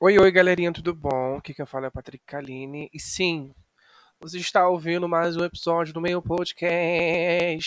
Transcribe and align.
Oi, 0.00 0.16
oi, 0.16 0.30
galerinha, 0.30 0.72
tudo 0.72 0.94
bom? 0.94 1.38
Aqui 1.38 1.52
quem 1.52 1.66
fala 1.66 1.86
é 1.86 1.88
o 1.88 1.92
Patrick 1.92 2.24
Kaline. 2.24 2.88
E 2.94 3.00
sim, 3.00 3.52
você 4.20 4.38
está 4.38 4.68
ouvindo 4.68 5.08
mais 5.08 5.36
um 5.36 5.44
episódio 5.44 5.92
do 5.92 6.00
meu 6.00 6.22
podcast. 6.22 7.58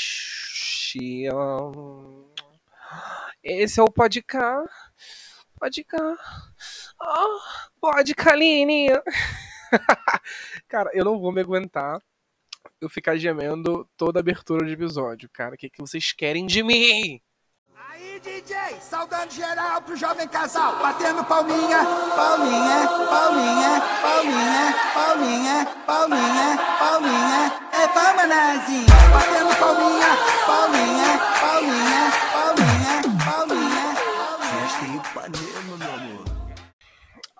Esse 3.44 3.82
é 3.82 3.84
o 3.84 3.92
Podcar. 3.92 4.64
Podcar. 5.60 6.18
Oh, 7.02 7.40
pode, 7.82 8.16
Kaline. 8.16 8.88
cara, 10.70 10.90
eu 10.94 11.04
não 11.04 11.20
vou 11.20 11.34
me 11.34 11.42
aguentar 11.42 12.02
eu 12.80 12.90
ficar 12.90 13.18
gemendo 13.18 13.86
toda 13.98 14.20
a 14.20 14.22
abertura 14.22 14.66
de 14.66 14.72
episódio, 14.72 15.30
cara. 15.34 15.56
O 15.56 15.58
que, 15.58 15.70
que 15.70 15.82
vocês 15.82 16.14
querem 16.14 16.46
de 16.46 16.64
mim? 16.64 17.22
Aí, 18.12 18.20
DJ, 18.20 18.58
saudando 18.82 19.32
geral 19.32 19.82
pro 19.84 19.96
jovem 19.96 20.28
casal, 20.28 20.78
batendo 20.80 21.24
palminha, 21.24 21.78
palminha, 22.14 22.88
palminha, 23.10 23.82
palminha, 24.02 24.76
palminha, 24.94 25.68
palminha, 25.88 26.58
palminha, 26.78 27.54
é 27.72 27.88
palma 27.88 28.28
nazinha, 28.28 28.86
batendo 29.14 29.56
palminha, 29.56 30.18
palminha, 30.46 31.20
palminha, 31.40 32.12
palminha, 32.34 33.02
palminha. 33.24 33.96
Em 34.84 34.98
Ipanema, 34.98 35.78
meu 35.78 35.94
amor. 35.94 36.26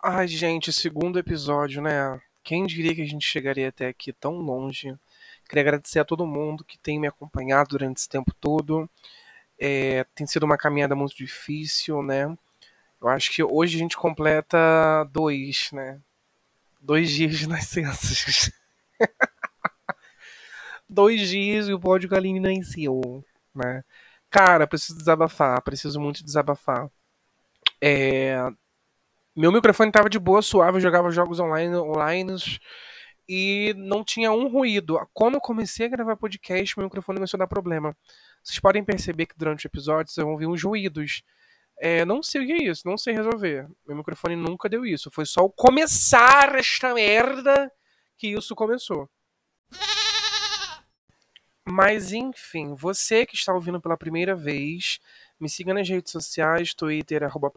Ai, 0.02 0.28
gente, 0.30 0.72
segundo 0.72 1.20
episódio, 1.20 1.82
né? 1.82 2.22
Quem 2.46 2.66
diria 2.66 2.96
que 2.96 3.02
a 3.02 3.08
gente 3.08 3.26
chegaria 3.26 3.68
até 3.68 3.90
aqui 3.90 4.14
tão 4.14 4.38
longe? 4.38 4.96
Queria 5.50 5.64
agradecer 5.64 6.00
a 6.00 6.06
todo 6.06 6.26
mundo 6.26 6.64
que 6.64 6.78
tem 6.78 6.98
me 6.98 7.08
acompanhado 7.08 7.72
durante 7.72 7.98
esse 7.98 8.08
tempo 8.08 8.34
todo. 8.40 8.90
É, 9.64 10.04
tem 10.16 10.26
sido 10.26 10.42
uma 10.42 10.58
caminhada 10.58 10.96
muito 10.96 11.16
difícil, 11.16 12.02
né? 12.02 12.36
Eu 13.00 13.08
acho 13.08 13.32
que 13.32 13.44
hoje 13.44 13.76
a 13.76 13.80
gente 13.80 13.96
completa 13.96 14.58
dois, 15.12 15.70
né? 15.72 16.02
Dois 16.82 17.12
dias 17.12 17.38
de 17.38 17.46
nascenças. 17.48 18.52
dois 20.90 21.30
dias 21.30 21.68
e 21.68 21.74
o 21.74 21.80
pódio 21.80 22.10
Galine 22.10 22.40
nasceu, 22.40 23.24
né? 23.54 23.84
Cara, 24.32 24.66
preciso 24.66 24.98
desabafar, 24.98 25.62
preciso 25.62 26.00
muito 26.00 26.24
desabafar. 26.24 26.90
É... 27.80 28.36
Meu 29.36 29.52
microfone 29.52 29.92
tava 29.92 30.10
de 30.10 30.18
boa, 30.18 30.42
suave, 30.42 30.78
eu 30.78 30.82
jogava 30.82 31.12
jogos 31.12 31.40
online, 31.40 31.76
online 31.76 32.36
e 33.30 33.76
não 33.78 34.04
tinha 34.04 34.32
um 34.32 34.48
ruído. 34.48 35.00
Quando 35.14 35.36
eu 35.36 35.42
comecei 35.42 35.86
a 35.86 35.90
gravar 35.90 36.16
podcast, 36.16 36.76
meu 36.78 36.86
microfone 36.86 37.18
começou 37.20 37.38
a 37.38 37.42
dar 37.42 37.48
problema. 37.48 37.96
Vocês 38.44 38.60
podem 38.60 38.84
perceber 38.84 39.26
que 39.26 39.38
durante 39.38 39.66
o 39.66 39.68
episódio 39.68 40.12
vocês 40.12 40.24
vão 40.24 40.34
ouvir 40.34 40.48
uns 40.48 40.64
ruídos. 40.64 41.24
É, 41.80 42.06
não 42.06 42.22
sei 42.22 42.44
o 42.44 42.46
que 42.46 42.54
é 42.54 42.64
isso, 42.70 42.88
não 42.88 42.98
sei 42.98 43.14
resolver. 43.14 43.68
Meu 43.88 43.98
microfone 43.98 44.36
nunca 44.36 44.70
deu 44.70 44.86
isso. 44.86 45.10
Foi 45.12 45.26
só 45.26 45.42
o 45.42 45.50
começar 45.50 46.56
esta 46.56 46.94
merda 46.94 47.72
que 48.18 48.28
isso 48.28 48.56
começou. 48.56 49.10
Mas 51.68 52.12
enfim, 52.12 52.76
você 52.76 53.26
que 53.26 53.36
está 53.36 53.54
ouvindo 53.54 53.80
pela 53.80 53.98
primeira 53.98 54.36
vez, 54.36 55.00
me 55.40 55.50
siga 55.50 55.74
nas 55.74 55.88
redes 55.88 56.12
sociais, 56.12 56.74
Twitter, 56.74 57.24
arroba 57.24 57.52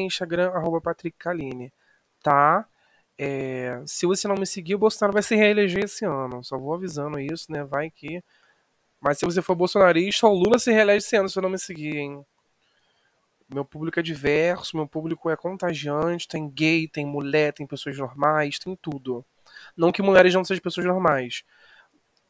Instagram, 0.00 0.50
arroba 0.50 0.80
tá? 2.22 2.66
É, 3.18 3.82
se 3.86 4.06
você 4.06 4.26
não 4.26 4.36
me 4.36 4.46
seguir, 4.46 4.74
o 4.74 4.78
Bolsonaro 4.78 5.12
vai 5.12 5.22
se 5.22 5.36
reeleger 5.36 5.84
esse 5.84 6.04
ano. 6.04 6.42
Só 6.42 6.58
vou 6.58 6.74
avisando 6.74 7.18
isso, 7.18 7.50
né? 7.52 7.64
Vai 7.64 7.90
que. 7.90 8.22
Mas 9.02 9.18
se 9.18 9.24
você 9.24 9.42
for 9.42 9.56
bolsonarista, 9.56 10.28
o 10.28 10.32
Lula 10.32 10.60
se 10.60 10.70
reelege 10.70 11.04
esse 11.04 11.16
ano 11.16 11.28
se 11.28 11.36
eu 11.36 11.42
não 11.42 11.50
me 11.50 11.58
seguir, 11.58 11.96
hein? 11.96 12.24
Meu 13.52 13.64
público 13.64 13.98
é 13.98 14.02
diverso, 14.02 14.76
meu 14.76 14.86
público 14.86 15.28
é 15.28 15.36
contagiante, 15.36 16.28
tem 16.28 16.48
gay, 16.48 16.88
tem 16.88 17.04
mulher, 17.04 17.52
tem 17.52 17.66
pessoas 17.66 17.98
normais, 17.98 18.58
tem 18.60 18.76
tudo. 18.76 19.24
Não 19.76 19.90
que 19.90 20.00
mulheres 20.02 20.32
não 20.32 20.44
sejam 20.44 20.62
pessoas 20.62 20.86
normais. 20.86 21.42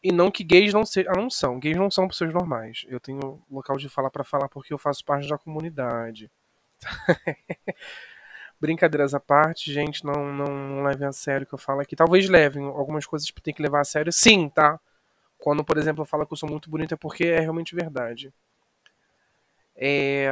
E 0.03 0.11
não 0.11 0.31
que 0.31 0.43
gays 0.43 0.73
não 0.73 0.85
sejam. 0.85 1.13
Ah, 1.15 1.21
não 1.21 1.31
são. 1.31 1.61
Gays 1.61 1.77
não 1.77 1.91
são 1.91 2.09
pessoas 2.09 2.33
normais. 2.33 2.85
Eu 2.89 2.99
tenho 2.99 3.41
local 3.51 3.77
de 3.77 3.89
falar 3.89 4.11
para 4.11 4.25
falar 4.25 4.49
porque 4.49 4.73
eu 4.73 4.79
faço 4.79 5.05
parte 5.05 5.29
da 5.29 5.39
comunidade. 5.39 6.31
Brincadeiras 8.59 9.15
à 9.15 9.21
parte, 9.21 9.73
gente, 9.73 10.05
não, 10.05 10.33
não, 10.33 10.47
não 10.47 10.85
levem 10.85 11.07
a 11.07 11.13
sério 11.13 11.45
o 11.45 11.49
que 11.49 11.55
eu 11.55 11.59
falo 11.59 11.81
aqui. 11.81 11.95
Talvez 11.95 12.29
levem 12.29 12.65
algumas 12.65 13.07
coisas 13.07 13.31
que 13.31 13.43
tem 13.43 13.55
que 13.55 13.63
levar 13.63 13.81
a 13.81 13.85
sério. 13.85 14.13
Sim, 14.13 14.49
tá? 14.49 14.81
Quando, 15.43 15.65
por 15.65 15.77
exemplo, 15.77 16.03
eu 16.03 16.07
falo 16.07 16.25
que 16.25 16.33
eu 16.33 16.37
sou 16.37 16.49
muito 16.49 16.71
bonita 16.71 16.95
é 16.95 16.97
porque 16.97 17.25
é 17.25 17.41
realmente 17.41 17.75
verdade. 17.75 18.33
É... 19.75 20.31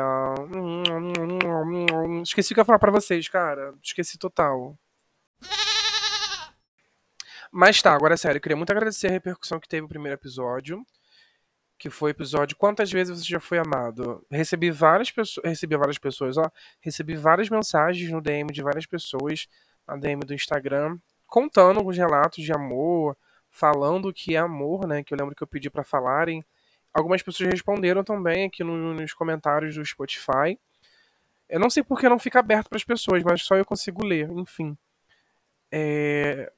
Esqueci 2.23 2.53
o 2.53 2.55
que 2.55 2.61
eu 2.61 2.63
ia 2.63 2.65
falar 2.65 2.79
pra 2.79 2.93
vocês, 2.93 3.27
cara. 3.27 3.75
Esqueci 3.83 4.17
total. 4.17 4.79
Mas 7.51 7.83
tá, 7.83 7.93
agora 7.93 8.15
é 8.15 8.17
sério. 8.17 8.39
Eu 8.39 8.41
queria 8.41 8.57
muito 8.57 8.71
agradecer 8.71 9.09
a 9.09 9.11
repercussão 9.11 9.59
que 9.59 9.69
teve 9.69 9.85
o 9.85 9.89
primeiro 9.89 10.15
episódio 10.17 10.81
que 11.77 11.91
foi 11.91 12.11
o 12.11 12.13
episódio 12.13 12.57
Quantas 12.59 12.93
vezes 12.93 13.19
você 13.19 13.29
já 13.29 13.41
foi 13.41 13.59
amado? 13.59 14.25
Recebi 14.31 14.71
várias 14.71 15.11
pessoas, 15.11 15.45
recebi 15.45 15.77
várias 15.77 15.99
pessoas, 15.99 16.37
ó, 16.37 16.49
recebi 16.79 17.17
várias 17.17 17.49
mensagens 17.49 18.11
no 18.11 18.21
DM 18.21 18.53
de 18.53 18.63
várias 18.63 18.87
pessoas, 18.87 19.49
na 19.89 19.97
DM 19.97 20.21
do 20.21 20.35
Instagram, 20.35 20.99
contando 21.27 21.85
os 21.85 21.97
relatos 21.97 22.45
de 22.45 22.53
amor, 22.53 23.17
falando 23.51 24.13
que 24.13 24.35
é 24.37 24.39
amor, 24.39 24.87
né, 24.87 25.03
que 25.03 25.13
eu 25.13 25.19
lembro 25.19 25.35
que 25.35 25.43
eu 25.43 25.47
pedi 25.47 25.69
para 25.69 25.85
falarem. 25.85 26.45
Algumas 26.93 27.23
pessoas 27.23 27.51
responderam 27.51 28.03
também 28.03 28.47
aqui 28.47 28.65
no, 28.65 28.95
nos 28.95 29.13
comentários 29.13 29.75
do 29.75 29.85
Spotify. 29.85 30.59
Eu 31.49 31.61
não 31.61 31.69
sei 31.69 31.83
porque 31.83 32.09
não 32.09 32.19
fica 32.19 32.39
aberto 32.39 32.69
para 32.69 32.77
as 32.77 32.85
pessoas, 32.85 33.23
mas 33.23 33.43
só 33.43 33.57
eu 33.57 33.65
consigo 33.65 34.05
ler, 34.05 34.31
enfim. 34.31 34.77
É... 35.71 36.51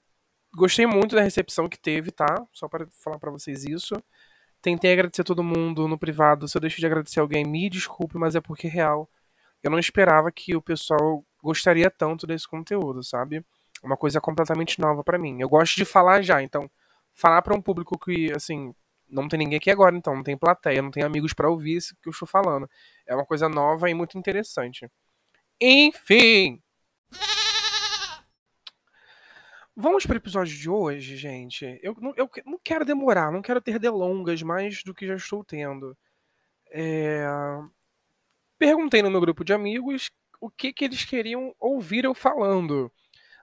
Gostei 0.54 0.86
muito 0.86 1.16
da 1.16 1.22
recepção 1.22 1.68
que 1.68 1.78
teve, 1.78 2.10
tá? 2.10 2.46
Só 2.52 2.68
para 2.68 2.86
falar 3.02 3.18
para 3.18 3.30
vocês 3.30 3.64
isso. 3.64 3.94
Tentei 4.60 4.92
agradecer 4.92 5.24
todo 5.24 5.42
mundo 5.42 5.88
no 5.88 5.98
privado. 5.98 6.46
Se 6.46 6.56
eu 6.56 6.60
deixo 6.60 6.78
de 6.78 6.86
agradecer 6.86 7.20
alguém, 7.20 7.44
me 7.44 7.70
desculpe, 7.70 8.18
mas 8.18 8.34
é 8.34 8.40
porque 8.40 8.68
real. 8.68 9.08
Eu 9.62 9.70
não 9.70 9.78
esperava 9.78 10.30
que 10.30 10.54
o 10.54 10.62
pessoal 10.62 11.24
gostaria 11.42 11.90
tanto 11.90 12.26
desse 12.26 12.46
conteúdo, 12.46 13.02
sabe? 13.02 13.44
Uma 13.82 13.96
coisa 13.96 14.20
completamente 14.20 14.78
nova 14.78 15.02
para 15.02 15.18
mim. 15.18 15.40
Eu 15.40 15.48
gosto 15.48 15.74
de 15.76 15.84
falar 15.84 16.22
já, 16.22 16.42
então 16.42 16.70
falar 17.14 17.42
para 17.42 17.54
um 17.54 17.62
público 17.62 17.98
que, 17.98 18.32
assim, 18.32 18.74
não 19.08 19.28
tem 19.28 19.38
ninguém 19.38 19.58
aqui 19.58 19.70
agora, 19.70 19.96
então 19.96 20.14
não 20.14 20.22
tem 20.22 20.36
plateia, 20.36 20.82
não 20.82 20.90
tem 20.90 21.02
amigos 21.02 21.32
para 21.32 21.50
ouvir 21.50 21.76
isso 21.76 21.96
que 22.02 22.08
eu 22.08 22.12
estou 22.12 22.26
falando. 22.28 22.68
É 23.06 23.14
uma 23.14 23.26
coisa 23.26 23.48
nova 23.48 23.90
e 23.90 23.94
muito 23.94 24.18
interessante. 24.18 24.90
Enfim, 25.60 26.60
Vamos 29.74 30.04
para 30.04 30.14
o 30.14 30.18
episódio 30.18 30.54
de 30.54 30.68
hoje, 30.68 31.16
gente. 31.16 31.64
Eu, 31.82 31.96
eu 32.14 32.30
não 32.44 32.58
quero 32.62 32.84
demorar, 32.84 33.32
não 33.32 33.40
quero 33.40 33.60
ter 33.60 33.78
delongas 33.78 34.42
mais 34.42 34.82
do 34.82 34.92
que 34.92 35.06
já 35.06 35.16
estou 35.16 35.42
tendo. 35.42 35.96
É... 36.70 37.24
Perguntei 38.58 39.02
no 39.02 39.10
meu 39.10 39.20
grupo 39.20 39.42
de 39.42 39.52
amigos 39.54 40.10
o 40.40 40.50
que, 40.50 40.72
que 40.72 40.84
eles 40.84 41.04
queriam 41.04 41.54
ouvir 41.58 42.04
eu 42.04 42.14
falando. 42.14 42.92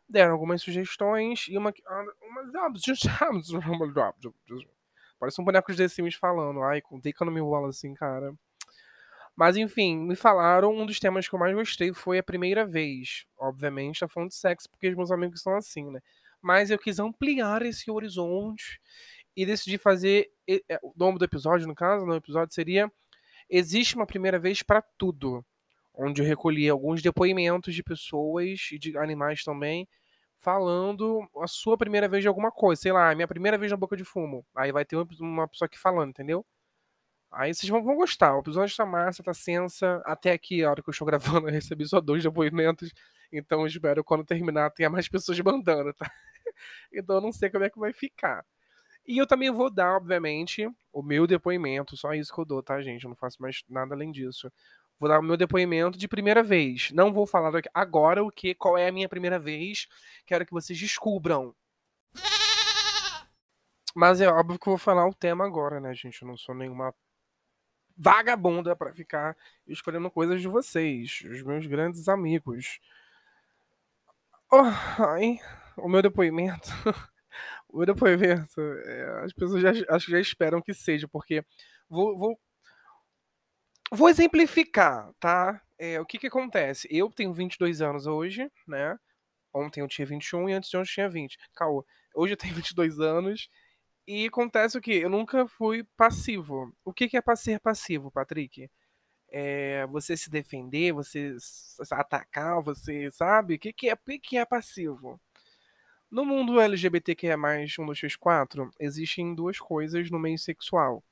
Deram 0.09 0.33
algumas 0.33 0.61
sugestões 0.61 1.45
e 1.47 1.57
uma. 1.57 1.73
uma 2.21 2.43
Parece 5.19 5.41
um 5.41 5.43
boneco 5.43 5.73
de 5.73 5.89
Sims 5.89 6.15
falando. 6.15 6.63
Ai, 6.63 6.81
contei 6.81 7.13
que 7.13 7.21
eu 7.21 7.25
não 7.25 7.33
me 7.33 7.39
enrolo 7.39 7.67
assim, 7.67 7.93
cara. 7.93 8.33
Mas 9.35 9.55
enfim, 9.55 9.97
me 9.97 10.15
falaram, 10.15 10.73
um 10.73 10.85
dos 10.85 10.99
temas 10.99 11.27
que 11.27 11.35
eu 11.35 11.39
mais 11.39 11.53
gostei 11.53 11.93
foi 11.93 12.17
a 12.17 12.23
primeira 12.23 12.65
vez. 12.65 13.25
Obviamente, 13.37 13.99
tá 13.99 14.07
falando 14.07 14.29
de 14.29 14.35
sexo, 14.35 14.69
porque 14.69 14.89
os 14.89 14.95
meus 14.95 15.11
amigos 15.11 15.41
são 15.41 15.55
assim, 15.55 15.91
né? 15.91 15.99
Mas 16.41 16.71
eu 16.71 16.79
quis 16.79 16.99
ampliar 16.99 17.61
esse 17.61 17.91
horizonte 17.91 18.81
e 19.35 19.45
decidi 19.45 19.77
fazer. 19.77 20.29
É, 20.49 20.79
o 20.81 20.93
nome 20.95 21.19
do 21.19 21.25
episódio, 21.25 21.67
no 21.67 21.75
caso, 21.75 22.05
no 22.05 22.15
episódio 22.15 22.53
seria 22.53 22.91
Existe 23.49 23.95
uma 23.95 24.05
primeira 24.05 24.37
vez 24.37 24.61
para 24.61 24.79
tudo. 24.79 25.43
Onde 25.93 26.21
eu 26.21 26.25
recolhi 26.25 26.69
alguns 26.69 27.01
depoimentos 27.01 27.73
de 27.73 27.81
pessoas 27.81 28.69
e 28.71 28.77
de 28.77 28.95
animais 28.95 29.43
também, 29.43 29.87
falando 30.39 31.27
a 31.41 31.47
sua 31.47 31.77
primeira 31.77 32.07
vez 32.07 32.23
de 32.23 32.27
alguma 32.27 32.51
coisa. 32.51 32.81
Sei 32.81 32.91
lá, 32.91 33.13
minha 33.13 33.27
primeira 33.27 33.57
vez 33.57 33.71
na 33.71 33.77
boca 33.77 33.95
de 33.95 34.03
fumo. 34.03 34.45
Aí 34.55 34.71
vai 34.71 34.85
ter 34.85 34.95
uma 35.19 35.47
pessoa 35.47 35.67
aqui 35.67 35.77
falando, 35.77 36.09
entendeu? 36.09 36.45
Aí 37.31 37.53
vocês 37.53 37.69
vão, 37.69 37.83
vão 37.83 37.95
gostar. 37.95 38.35
O 38.35 38.39
episódio 38.39 38.75
tá 38.75 38.85
massa, 38.85 39.21
tá 39.23 39.33
sensa. 39.33 40.01
Até 40.05 40.31
aqui, 40.31 40.63
a 40.63 40.71
hora 40.71 40.81
que 40.81 40.89
eu 40.89 40.91
estou 40.91 41.05
gravando, 41.07 41.47
eu 41.47 41.53
recebi 41.53 41.85
só 41.87 42.01
dois 42.01 42.23
depoimentos. 42.23 42.91
Então 43.31 43.61
eu 43.61 43.67
espero 43.67 44.03
quando 44.03 44.25
terminar 44.25 44.71
tenha 44.71 44.89
mais 44.89 45.07
pessoas 45.07 45.39
mandando, 45.39 45.93
tá? 45.93 46.09
então 46.91 47.17
eu 47.17 47.21
não 47.21 47.31
sei 47.31 47.49
como 47.49 47.63
é 47.65 47.69
que 47.69 47.79
vai 47.79 47.93
ficar. 47.93 48.43
E 49.05 49.17
eu 49.17 49.27
também 49.27 49.51
vou 49.51 49.69
dar, 49.71 49.95
obviamente, 49.97 50.67
o 50.93 51.01
meu 51.01 51.27
depoimento. 51.27 51.97
Só 51.97 52.13
isso 52.13 52.33
que 52.33 52.39
eu 52.39 52.45
dou, 52.45 52.63
tá, 52.63 52.81
gente? 52.81 53.03
Eu 53.03 53.09
não 53.09 53.15
faço 53.15 53.41
mais 53.41 53.63
nada 53.69 53.95
além 53.95 54.11
disso. 54.11 54.51
Vou 54.99 55.07
dar 55.07 55.19
o 55.19 55.23
meu 55.23 55.37
depoimento 55.37 55.97
de 55.97 56.07
primeira 56.07 56.43
vez. 56.43 56.91
Não 56.91 57.13
vou 57.13 57.25
falar 57.25 57.51
agora 57.73 58.21
o 58.21 58.29
que, 58.29 58.53
qual 58.53 58.77
é 58.77 58.89
a 58.89 58.91
minha 58.91 59.07
primeira 59.07 59.39
vez. 59.39 59.87
Quero 60.25 60.45
que 60.45 60.51
vocês 60.51 60.77
descubram. 60.77 61.55
Mas 63.95 64.21
é 64.21 64.27
óbvio 64.27 64.59
que 64.59 64.67
eu 64.67 64.71
vou 64.71 64.77
falar 64.77 65.07
o 65.07 65.13
tema 65.13 65.45
agora, 65.45 65.79
né, 65.79 65.93
gente? 65.93 66.21
Eu 66.21 66.27
não 66.27 66.37
sou 66.37 66.53
nenhuma 66.53 66.93
vagabunda 67.97 68.75
para 68.75 68.93
ficar 68.93 69.35
escolhendo 69.67 70.09
coisas 70.09 70.41
de 70.41 70.47
vocês, 70.47 71.21
os 71.29 71.43
meus 71.43 71.65
grandes 71.65 72.07
amigos. 72.07 72.79
Oh, 74.51 74.63
ai, 75.03 75.39
o 75.77 75.89
meu 75.89 76.01
depoimento. 76.01 76.69
o 77.67 77.77
meu 77.77 77.85
depoimento. 77.85 78.61
É, 78.85 79.23
as 79.25 79.33
pessoas 79.33 79.61
já, 79.61 79.71
acho 79.95 80.05
que 80.05 80.11
já 80.11 80.19
esperam 80.19 80.61
que 80.61 80.73
seja, 80.73 81.07
porque 81.07 81.43
vou, 81.89 82.17
vou, 82.17 82.39
vou 83.91 84.09
exemplificar, 84.09 85.11
tá? 85.19 85.61
É, 85.77 85.99
o 85.99 86.05
que 86.05 86.17
que 86.17 86.27
acontece? 86.27 86.87
Eu 86.91 87.09
tenho 87.09 87.33
22 87.33 87.81
anos 87.81 88.05
hoje, 88.05 88.51
né? 88.67 88.97
Ontem 89.53 89.81
eu 89.81 89.87
tinha 89.87 90.05
21 90.05 90.49
e 90.49 90.53
antes 90.53 90.69
de 90.69 90.77
ontem 90.77 90.89
eu 90.89 90.93
tinha 90.93 91.09
20. 91.09 91.37
Caô. 91.55 91.85
Hoje 92.13 92.33
eu 92.33 92.37
tenho 92.37 92.53
22 92.55 92.99
anos 92.99 93.49
e 94.07 94.25
acontece 94.25 94.77
o 94.77 94.81
que? 94.81 94.93
Eu 94.93 95.09
nunca 95.09 95.47
fui 95.47 95.83
passivo. 95.95 96.73
O 96.83 96.93
que, 96.93 97.07
que 97.07 97.17
é 97.17 97.21
ser 97.35 97.59
passivo, 97.59 98.11
Patrick? 98.11 98.69
É 99.31 99.85
você 99.87 100.17
se 100.17 100.29
defender, 100.29 100.91
você 100.93 101.35
atacar, 101.91 102.61
você 102.61 103.11
sabe? 103.11 103.55
O 103.55 103.59
que, 103.59 103.71
que, 103.71 103.89
é, 103.89 103.93
o 103.93 104.19
que, 104.19 104.37
é 104.37 104.45
passivo? 104.45 105.21
No 106.09 106.25
mundo 106.25 106.59
LGBTQIA+, 106.59 107.37
1, 107.37 107.85
2, 107.85 107.99
3, 107.99 108.15
4, 108.15 108.71
existem 108.79 109.35
duas 109.35 109.59
coisas 109.59 110.09
no 110.09 110.17
meio 110.17 110.39
sexual, 110.39 111.03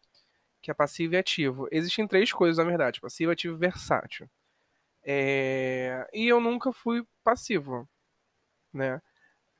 que 0.61 0.71
é 0.71 0.73
passivo 0.73 1.13
e 1.13 1.17
ativo. 1.17 1.67
Existem 1.71 2.07
três 2.07 2.31
coisas, 2.31 2.57
na 2.57 2.69
verdade, 2.69 2.99
passivo, 3.01 3.31
ativo 3.31 3.55
e 3.55 3.59
versátil. 3.59 4.29
É... 5.03 6.07
E 6.13 6.27
eu 6.27 6.39
nunca 6.39 6.73
fui 6.73 7.05
passivo, 7.23 7.87
né? 8.73 9.01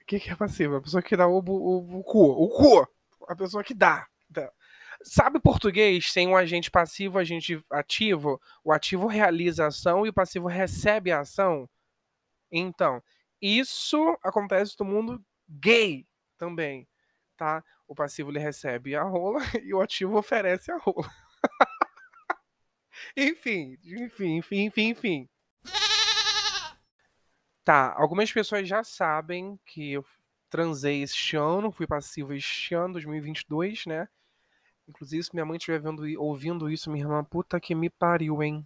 O 0.01 0.05
que, 0.05 0.19
que 0.19 0.29
é 0.29 0.35
passivo? 0.35 0.75
A 0.75 0.81
pessoa 0.81 1.01
que 1.01 1.17
dá 1.17 1.27
o, 1.27 1.39
o, 1.39 1.99
o 1.99 2.03
cu, 2.03 2.23
o 2.23 2.49
cu! 2.49 2.87
A 3.27 3.35
pessoa 3.35 3.63
que 3.63 3.73
dá. 3.73 4.07
dá. 4.29 4.51
Sabe 5.03 5.39
português? 5.39 6.11
Tem 6.11 6.27
um 6.27 6.35
agente 6.35 6.71
passivo, 6.71 7.19
agente 7.19 7.63
ativo. 7.71 8.41
O 8.63 8.71
ativo 8.71 9.07
realiza 9.07 9.65
a 9.65 9.67
ação 9.67 10.05
e 10.05 10.09
o 10.09 10.13
passivo 10.13 10.47
recebe 10.47 11.11
a 11.11 11.19
ação. 11.21 11.69
Então, 12.51 13.01
isso 13.41 14.17
acontece 14.23 14.75
no 14.79 14.85
mundo 14.85 15.23
gay 15.47 16.05
também, 16.37 16.87
tá? 17.35 17.63
O 17.87 17.95
passivo 17.95 18.31
ele 18.31 18.39
recebe 18.39 18.95
a 18.95 19.03
rola 19.03 19.39
e 19.63 19.73
o 19.73 19.81
ativo 19.81 20.17
oferece 20.17 20.71
a 20.71 20.77
rola. 20.77 21.09
enfim, 23.15 23.77
enfim, 23.85 24.37
enfim, 24.37 24.65
enfim, 24.65 24.89
enfim. 24.89 25.29
Tá, 27.63 27.93
algumas 27.97 28.31
pessoas 28.31 28.67
já 28.67 28.83
sabem 28.83 29.59
que 29.65 29.93
eu 29.93 30.05
transei 30.49 31.03
este 31.03 31.35
ano, 31.35 31.71
fui 31.71 31.85
passivo 31.85 32.33
este 32.33 32.73
ano, 32.73 32.93
2022, 32.93 33.85
né? 33.85 34.07
Inclusive, 34.87 35.23
se 35.23 35.33
minha 35.33 35.45
mãe 35.45 35.57
estiver 35.57 35.79
vendo, 35.81 36.03
ouvindo 36.21 36.69
isso, 36.69 36.89
minha 36.89 37.03
irmã, 37.03 37.23
puta 37.23 37.59
que 37.59 37.75
me 37.75 37.89
pariu, 37.89 38.41
hein? 38.41 38.65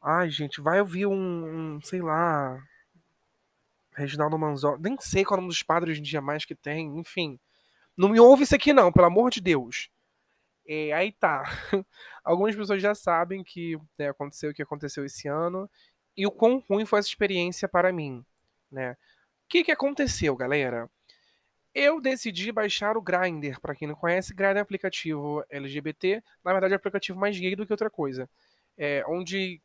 Ai, 0.00 0.30
gente, 0.30 0.60
vai 0.60 0.80
ouvir 0.80 1.06
um, 1.06 1.76
um 1.76 1.80
sei 1.82 2.00
lá, 2.00 2.62
Reginaldo 3.98 4.38
Manzotti. 4.38 4.80
Nem 4.80 4.96
sei 5.00 5.24
qual 5.24 5.36
é 5.36 5.38
o 5.38 5.42
nome 5.42 5.52
dos 5.52 5.62
padres 5.62 5.98
em 5.98 6.02
dia 6.02 6.20
mais 6.20 6.44
que 6.44 6.54
tem. 6.54 6.96
Enfim. 6.98 7.38
Não 7.98 8.08
me 8.08 8.20
ouve 8.20 8.44
isso 8.44 8.54
aqui, 8.54 8.72
não, 8.72 8.92
pelo 8.92 9.06
amor 9.06 9.28
de 9.28 9.40
Deus. 9.40 9.90
É, 10.68 10.92
aí 10.92 11.10
tá. 11.10 11.42
Algumas 12.22 12.54
pessoas 12.54 12.80
já 12.80 12.94
sabem 12.94 13.42
que 13.42 13.76
né, 13.98 14.08
aconteceu 14.08 14.50
o 14.50 14.54
que 14.54 14.62
aconteceu 14.62 15.04
esse 15.04 15.26
ano. 15.26 15.68
E 16.16 16.24
o 16.24 16.30
quão 16.30 16.62
ruim 16.68 16.86
foi 16.86 17.00
essa 17.00 17.08
experiência 17.08 17.68
para 17.68 17.92
mim. 17.92 18.24
Né? 18.70 18.92
O 18.92 18.96
que, 19.48 19.64
que 19.64 19.72
aconteceu, 19.72 20.36
galera? 20.36 20.88
Eu 21.74 22.00
decidi 22.00 22.52
baixar 22.52 22.96
o 22.96 23.02
Grindr. 23.02 23.60
Para 23.60 23.74
quem 23.74 23.88
não 23.88 23.96
conhece, 23.96 24.32
Grindr 24.32 24.58
é 24.58 24.60
um 24.60 24.62
aplicativo 24.62 25.44
LGBT. 25.50 26.22
Na 26.44 26.52
verdade, 26.52 26.74
é 26.74 26.76
um 26.76 26.78
aplicativo 26.78 27.18
mais 27.18 27.36
gay 27.36 27.56
do 27.56 27.66
que 27.66 27.72
outra 27.72 27.90
coisa. 27.90 28.30
É, 28.76 29.02
onde 29.08 29.60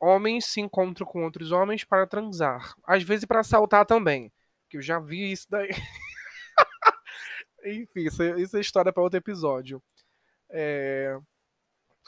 homens 0.00 0.46
se 0.46 0.60
encontram 0.60 1.06
com 1.06 1.22
outros 1.22 1.52
homens 1.52 1.84
para 1.84 2.08
transar. 2.08 2.74
Às 2.84 3.04
vezes 3.04 3.24
para 3.24 3.40
assaltar 3.40 3.86
também. 3.86 4.32
Que 4.68 4.78
eu 4.78 4.82
já 4.82 4.98
vi 4.98 5.30
isso 5.30 5.46
daí. 5.48 5.70
Enfim, 7.64 8.00
isso 8.06 8.22
isso 8.38 8.56
é 8.56 8.60
história 8.60 8.92
para 8.92 9.02
outro 9.02 9.18
episódio. 9.18 9.82
É... 10.50 11.18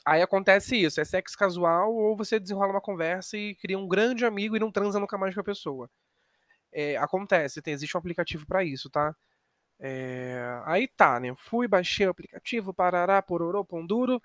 Aí 0.07 0.23
acontece 0.23 0.77
isso, 0.77 1.01
é 1.01 1.05
sexo 1.05 1.37
casual 1.37 1.95
ou 1.95 2.17
você 2.17 2.41
desenrola 2.41 2.73
uma 2.73 2.81
conversa 2.81 3.37
e 3.37 3.55
cria 3.57 3.79
um 3.79 3.87
grande 3.89 4.25
amigo 4.25 4.57
e 4.57 4.61
não 4.61 4.73
transa 4.73 4.99
nunca 4.99 5.19
mais 5.19 5.35
com 5.35 5.41
a 5.41 5.45
pessoa. 5.45 5.91
É, 6.73 6.97
acontece, 6.99 7.63
tem, 7.63 7.75
existe 7.75 7.97
um 7.97 8.01
aplicativo 8.01 8.47
para 8.47 8.65
isso, 8.65 8.91
tá? 8.91 9.15
É... 9.81 10.63
Aí 10.67 10.89
tá, 10.89 11.21
né? 11.21 11.35
Fui, 11.37 11.69
baixei 11.69 12.07
o 12.07 12.11
aplicativo, 12.11 12.75
parará, 12.75 13.23
pororô, 13.23 13.65
pão 13.65 13.87
duro. 13.87 14.23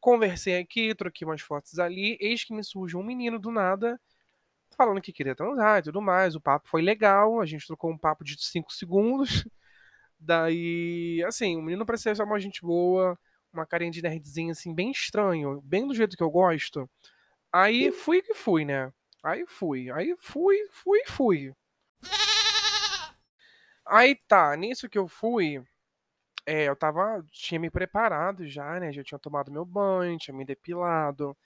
Conversei 0.00 0.58
aqui, 0.60 0.94
troquei 0.94 1.26
umas 1.26 1.40
fotos 1.42 1.78
ali, 1.78 2.16
eis 2.20 2.44
que 2.44 2.54
me 2.54 2.64
surge 2.64 2.96
um 2.96 3.02
menino 3.04 3.38
do 3.38 3.50
nada, 3.50 4.00
falando 4.76 5.00
que 5.02 5.12
queria 5.12 5.34
transar 5.36 5.80
e 5.80 5.82
tudo 5.84 6.02
mais. 6.02 6.36
O 6.36 6.40
papo 6.40 6.68
foi 6.68 6.82
legal, 6.82 7.40
a 7.40 7.46
gente 7.46 7.66
trocou 7.66 7.90
um 7.90 7.98
papo 7.98 8.24
de 8.24 8.36
5 8.42 8.72
segundos. 8.72 9.44
Daí, 10.18 11.22
assim, 11.26 11.56
o 11.56 11.62
menino 11.62 11.86
parecia 11.86 12.14
ser 12.14 12.22
uma 12.22 12.38
gente 12.40 12.62
boa, 12.62 13.18
uma 13.52 13.66
carinha 13.66 13.90
de 13.90 14.02
nerdzinha, 14.02 14.52
assim, 14.52 14.74
bem 14.74 14.90
estranho, 14.90 15.60
bem 15.62 15.86
do 15.86 15.94
jeito 15.94 16.16
que 16.16 16.22
eu 16.22 16.30
gosto. 16.30 16.88
Aí 17.52 17.92
fui 17.92 18.22
que 18.22 18.34
fui, 18.34 18.64
né? 18.64 18.92
Aí 19.24 19.44
fui, 19.46 19.90
aí 19.90 20.14
fui, 20.20 20.56
fui, 20.70 21.00
fui. 21.06 21.54
Aí 23.86 24.16
tá, 24.28 24.56
nisso 24.56 24.88
que 24.88 24.98
eu 24.98 25.06
fui, 25.08 25.62
é, 26.46 26.64
eu 26.64 26.76
tava, 26.76 27.24
tinha 27.32 27.60
me 27.60 27.70
preparado 27.70 28.46
já, 28.46 28.78
né? 28.80 28.92
Já 28.92 29.02
tinha 29.04 29.18
tomado 29.18 29.52
meu 29.52 29.64
banho, 29.64 30.18
tinha 30.18 30.36
me 30.36 30.44
depilado, 30.44 31.36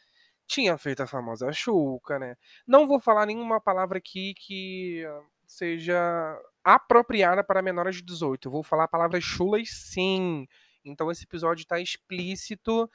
tinha 0.46 0.76
feito 0.78 1.02
a 1.02 1.06
famosa 1.06 1.52
chuca, 1.52 2.18
né? 2.18 2.36
Não 2.66 2.86
vou 2.86 3.00
falar 3.00 3.26
nenhuma 3.26 3.60
palavra 3.60 3.98
aqui 3.98 4.34
que 4.34 5.04
seja 5.46 6.38
apropriada 6.74 7.42
para 7.44 7.62
menores 7.62 7.96
de 7.96 8.02
18. 8.02 8.48
Eu 8.48 8.52
vou 8.52 8.62
falar 8.62 8.88
palavras 8.88 9.24
chulas 9.24 9.68
sim. 9.70 10.46
Então 10.84 11.10
esse 11.10 11.24
episódio 11.24 11.66
tá 11.66 11.80
explícito. 11.80 12.90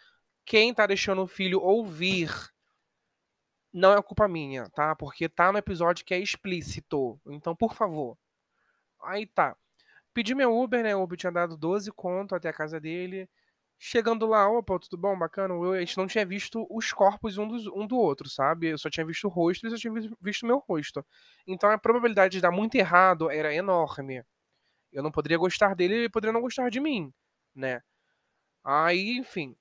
Quem 0.46 0.74
tá 0.74 0.86
deixando 0.86 1.22
o 1.24 1.28
filho 1.28 1.60
ouvir 1.62 2.30
não 3.76 3.94
é 3.94 4.02
culpa 4.02 4.28
minha, 4.28 4.70
tá? 4.70 4.96
Porque 4.96 5.28
tá 5.28 5.52
no 5.52 5.58
episódio 5.58 6.06
que 6.06 6.14
é 6.14 6.20
explícito. 6.20 7.20
Então, 7.28 7.54
por 7.54 7.74
favor. 7.74 8.18
Aí 9.04 9.26
tá. 9.28 9.56
Pedi 10.14 10.34
meu 10.34 10.58
Uber, 10.58 10.82
né? 10.82 10.96
O 10.96 11.04
Uber 11.04 11.18
tinha 11.18 11.32
dado 11.32 11.58
12 11.58 11.92
conto 11.92 12.34
até 12.34 12.48
a 12.50 12.54
casa 12.54 12.80
dele. 12.80 13.30
Chegando 13.78 14.26
lá, 14.26 14.50
opa, 14.50 14.80
tudo 14.80 14.98
bom, 14.98 15.18
bacana. 15.18 15.54
Eu, 15.54 15.74
a 15.74 15.80
gente 15.80 15.98
não 15.98 16.08
tinha 16.08 16.26
visto 16.26 16.66
os 16.70 16.92
corpos 16.94 17.38
um, 17.38 17.48
dos, 17.48 17.68
um 17.68 17.86
do 17.86 17.98
outro, 17.98 18.30
sabe? 18.30 18.68
Eu 18.70 18.78
só 18.78 18.90
tinha 18.90 19.06
visto 19.06 19.26
o 19.26 19.30
rosto 19.30 19.68
e 19.68 19.70
só 19.70 19.78
tinha 19.78 19.94
visto 20.22 20.44
o 20.44 20.48
meu 20.48 20.60
rosto. 20.60 21.06
Então 21.46 21.70
a 21.70 21.78
probabilidade 21.78 22.34
de 22.34 22.42
dar 22.42 22.52
muito 22.52 22.76
errado 22.76 23.30
era 23.30 23.54
enorme. 23.54 24.24
Eu 24.92 25.04
não 25.04 25.12
poderia 25.12 25.38
gostar 25.38 25.76
dele, 25.76 25.96
ele 25.96 26.10
poderia 26.10 26.34
não 26.34 26.42
gostar 26.42 26.70
de 26.70 26.80
mim, 26.80 27.14
né? 27.56 27.82
Aí, 28.64 29.18
enfim. 29.18 29.56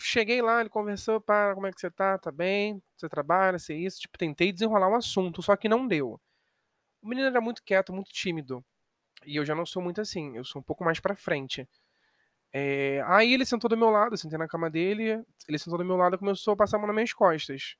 Cheguei 0.00 0.42
lá, 0.42 0.60
ele 0.60 0.68
conversou, 0.70 1.20
para, 1.20 1.54
como 1.54 1.66
é 1.66 1.72
que 1.72 1.80
você 1.80 1.90
tá? 1.90 2.18
Tá 2.18 2.30
bem? 2.32 2.82
Você 2.96 3.08
trabalha, 3.08 3.58
você 3.58 3.74
isso? 3.76 4.00
Tipo, 4.00 4.18
tentei 4.18 4.52
desenrolar 4.52 4.88
um 4.88 4.96
assunto, 4.96 5.42
só 5.42 5.56
que 5.56 5.68
não 5.68 5.86
deu. 5.88 6.20
O 7.02 7.08
menino 7.08 7.28
era 7.28 7.40
muito 7.40 7.62
quieto, 7.64 7.92
muito 7.92 8.10
tímido. 8.12 8.64
E 9.26 9.36
eu 9.36 9.44
já 9.46 9.54
não 9.54 9.66
sou 9.66 9.82
muito 9.82 10.00
assim, 10.00 10.36
eu 10.36 10.44
sou 10.44 10.60
um 10.60 10.64
pouco 10.64 10.84
mais 10.84 11.00
pra 11.00 11.16
frente. 11.16 11.68
É, 12.56 13.02
aí 13.08 13.34
ele 13.34 13.44
sentou 13.44 13.68
do 13.68 13.76
meu 13.76 13.90
lado, 13.90 14.16
sentei 14.16 14.38
na 14.38 14.46
cama 14.46 14.70
dele, 14.70 15.24
ele 15.48 15.58
sentou 15.58 15.76
do 15.76 15.84
meu 15.84 15.96
lado 15.96 16.14
e 16.14 16.18
começou 16.18 16.54
a 16.54 16.56
passar 16.56 16.76
a 16.76 16.78
mão 16.78 16.86
nas 16.86 16.94
minhas 16.94 17.12
costas. 17.12 17.76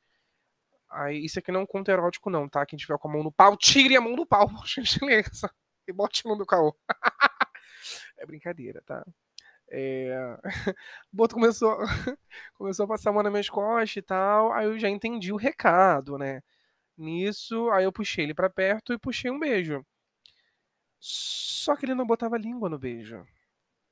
Aí, 0.91 1.25
isso 1.25 1.39
aqui 1.39 1.53
não 1.53 1.61
é 1.61 1.63
um 1.63 1.67
conto 1.67 1.91
erótico, 1.91 2.29
não, 2.29 2.49
tá? 2.49 2.67
Quem 2.67 2.77
tiver 2.77 2.99
com 2.99 3.09
a 3.09 3.13
mão 3.13 3.23
no 3.23 3.31
pau, 3.33 3.57
tire 3.57 3.97
a 3.97 4.01
mão 4.01 4.17
do 4.17 4.27
pau, 4.27 4.49
por 4.51 4.67
gentileza. 4.67 5.49
E 5.87 5.93
bote 5.93 6.27
no 6.27 6.37
do 6.37 6.45
caô. 6.45 6.77
é 8.19 8.27
brincadeira, 8.27 8.83
tá? 8.85 9.05
É... 9.71 10.39
O 11.13 11.17
Boto 11.17 11.35
começou, 11.37 11.79
começou 12.55 12.85
a 12.85 12.89
passar 12.89 13.11
a 13.11 13.13
mão 13.13 13.23
nas 13.23 13.33
minhas 13.33 13.49
costas 13.49 13.97
e 13.97 14.03
tal. 14.03 14.53
Aí 14.53 14.67
eu 14.67 14.79
já 14.79 14.89
entendi 14.89 15.33
o 15.33 15.37
recado, 15.37 16.19
né? 16.19 16.43
Nisso, 16.97 17.71
aí 17.71 17.85
eu 17.85 17.93
puxei 17.93 18.25
ele 18.25 18.35
para 18.35 18.51
perto 18.51 18.93
e 18.93 18.99
puxei 18.99 19.31
um 19.31 19.39
beijo. 19.39 19.85
Só 21.01 21.77
que 21.77 21.87
ele 21.87 21.95
não 21.95 22.07
botava 22.07 22.39
língua 22.39 22.69
no 22.69 22.79
beijo. 22.79 23.25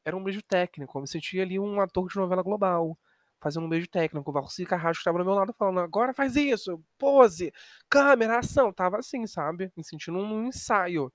Era 0.04 0.16
um 0.16 0.22
beijo 0.22 0.42
técnico. 0.42 0.96
Eu 0.98 1.02
me 1.02 1.08
sentia 1.08 1.42
ali 1.42 1.58
um 1.58 1.80
ator 1.80 2.08
de 2.08 2.16
novela 2.16 2.42
global. 2.42 2.98
Fazendo 3.40 3.66
um 3.66 3.68
beijo 3.68 3.88
técnico. 3.88 4.30
O 4.30 4.32
Valci 4.32 4.64
Carrasco 4.64 5.00
estava 5.00 5.18
do 5.18 5.24
meu 5.24 5.34
lado 5.34 5.52
falando: 5.52 5.80
agora 5.80 6.14
faz 6.14 6.36
isso, 6.36 6.82
pose, 6.98 7.52
câmera, 7.88 8.38
ação. 8.38 8.72
Tava 8.72 8.98
assim, 8.98 9.26
sabe? 9.26 9.72
Me 9.76 9.84
sentindo 9.84 10.18
num 10.18 10.46
ensaio. 10.46 11.12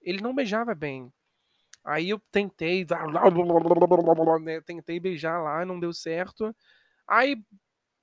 Ele 0.00 0.22
não 0.22 0.34
beijava 0.34 0.74
bem. 0.74 1.12
Aí 1.84 2.10
eu 2.10 2.20
tentei, 2.32 2.84
né, 4.42 4.60
tentei 4.62 4.98
beijar 4.98 5.40
lá, 5.40 5.64
não 5.64 5.78
deu 5.78 5.92
certo. 5.92 6.54
Aí, 7.06 7.40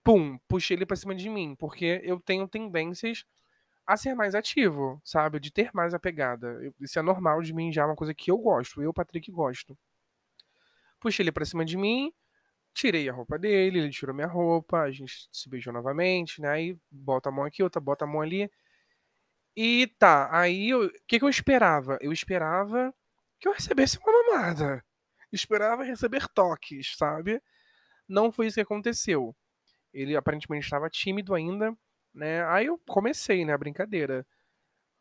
pum, 0.03 0.37
puxei 0.47 0.77
ele 0.77 0.85
pra 0.85 0.95
cima 0.95 1.13
de 1.13 1.29
mim, 1.29 1.55
porque 1.57 2.01
eu 2.03 2.19
tenho 2.19 2.47
tendências 2.47 3.25
a 3.85 3.97
ser 3.97 4.13
mais 4.15 4.35
ativo, 4.35 5.01
sabe? 5.03 5.39
De 5.39 5.51
ter 5.51 5.71
mais 5.73 5.93
a 5.93 5.99
pegada. 5.99 6.59
Isso 6.79 6.97
é 6.97 7.01
normal 7.01 7.41
de 7.41 7.53
mim, 7.53 7.71
já 7.71 7.83
é 7.83 7.85
uma 7.85 7.95
coisa 7.95 8.13
que 8.13 8.31
eu 8.31 8.37
gosto. 8.37 8.81
Eu, 8.81 8.93
Patrick, 8.93 9.31
gosto. 9.31 9.77
Puxei 10.99 11.23
ele 11.23 11.31
pra 11.31 11.45
cima 11.45 11.65
de 11.65 11.77
mim, 11.77 12.13
tirei 12.73 13.09
a 13.09 13.13
roupa 13.13 13.37
dele, 13.37 13.79
ele 13.79 13.89
tirou 13.89 14.15
minha 14.15 14.27
roupa, 14.27 14.81
a 14.81 14.91
gente 14.91 15.27
se 15.31 15.49
beijou 15.49 15.73
novamente, 15.73 16.41
né? 16.41 16.49
Aí 16.49 16.77
bota 16.89 17.29
a 17.29 17.31
mão 17.31 17.43
aqui, 17.45 17.61
outra 17.61 17.81
bota 17.81 18.05
a 18.05 18.07
mão 18.07 18.21
ali. 18.21 18.49
E 19.55 19.87
tá, 19.99 20.29
aí 20.31 20.73
o 20.73 20.89
que, 21.07 21.19
que 21.19 21.25
eu 21.25 21.29
esperava? 21.29 21.97
Eu 22.01 22.11
esperava 22.11 22.93
que 23.39 23.47
eu 23.47 23.53
recebesse 23.53 23.99
uma 23.99 24.11
mamada. 24.11 24.83
Esperava 25.31 25.83
receber 25.83 26.27
toques, 26.29 26.95
sabe? 26.97 27.41
Não 28.07 28.31
foi 28.31 28.47
isso 28.47 28.55
que 28.55 28.61
aconteceu. 28.61 29.35
Ele 29.93 30.15
aparentemente 30.15 30.65
estava 30.65 30.89
tímido 30.89 31.35
ainda, 31.35 31.75
né? 32.13 32.45
Aí 32.45 32.67
eu 32.67 32.79
comecei, 32.87 33.45
né, 33.45 33.53
a 33.53 33.57
brincadeira. 33.57 34.25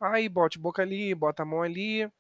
Aí 0.00 0.28
bote 0.28 0.58
boca 0.58 0.82
ali, 0.82 1.14
bota 1.14 1.42
a 1.42 1.46
mão 1.46 1.62
ali, 1.62 2.10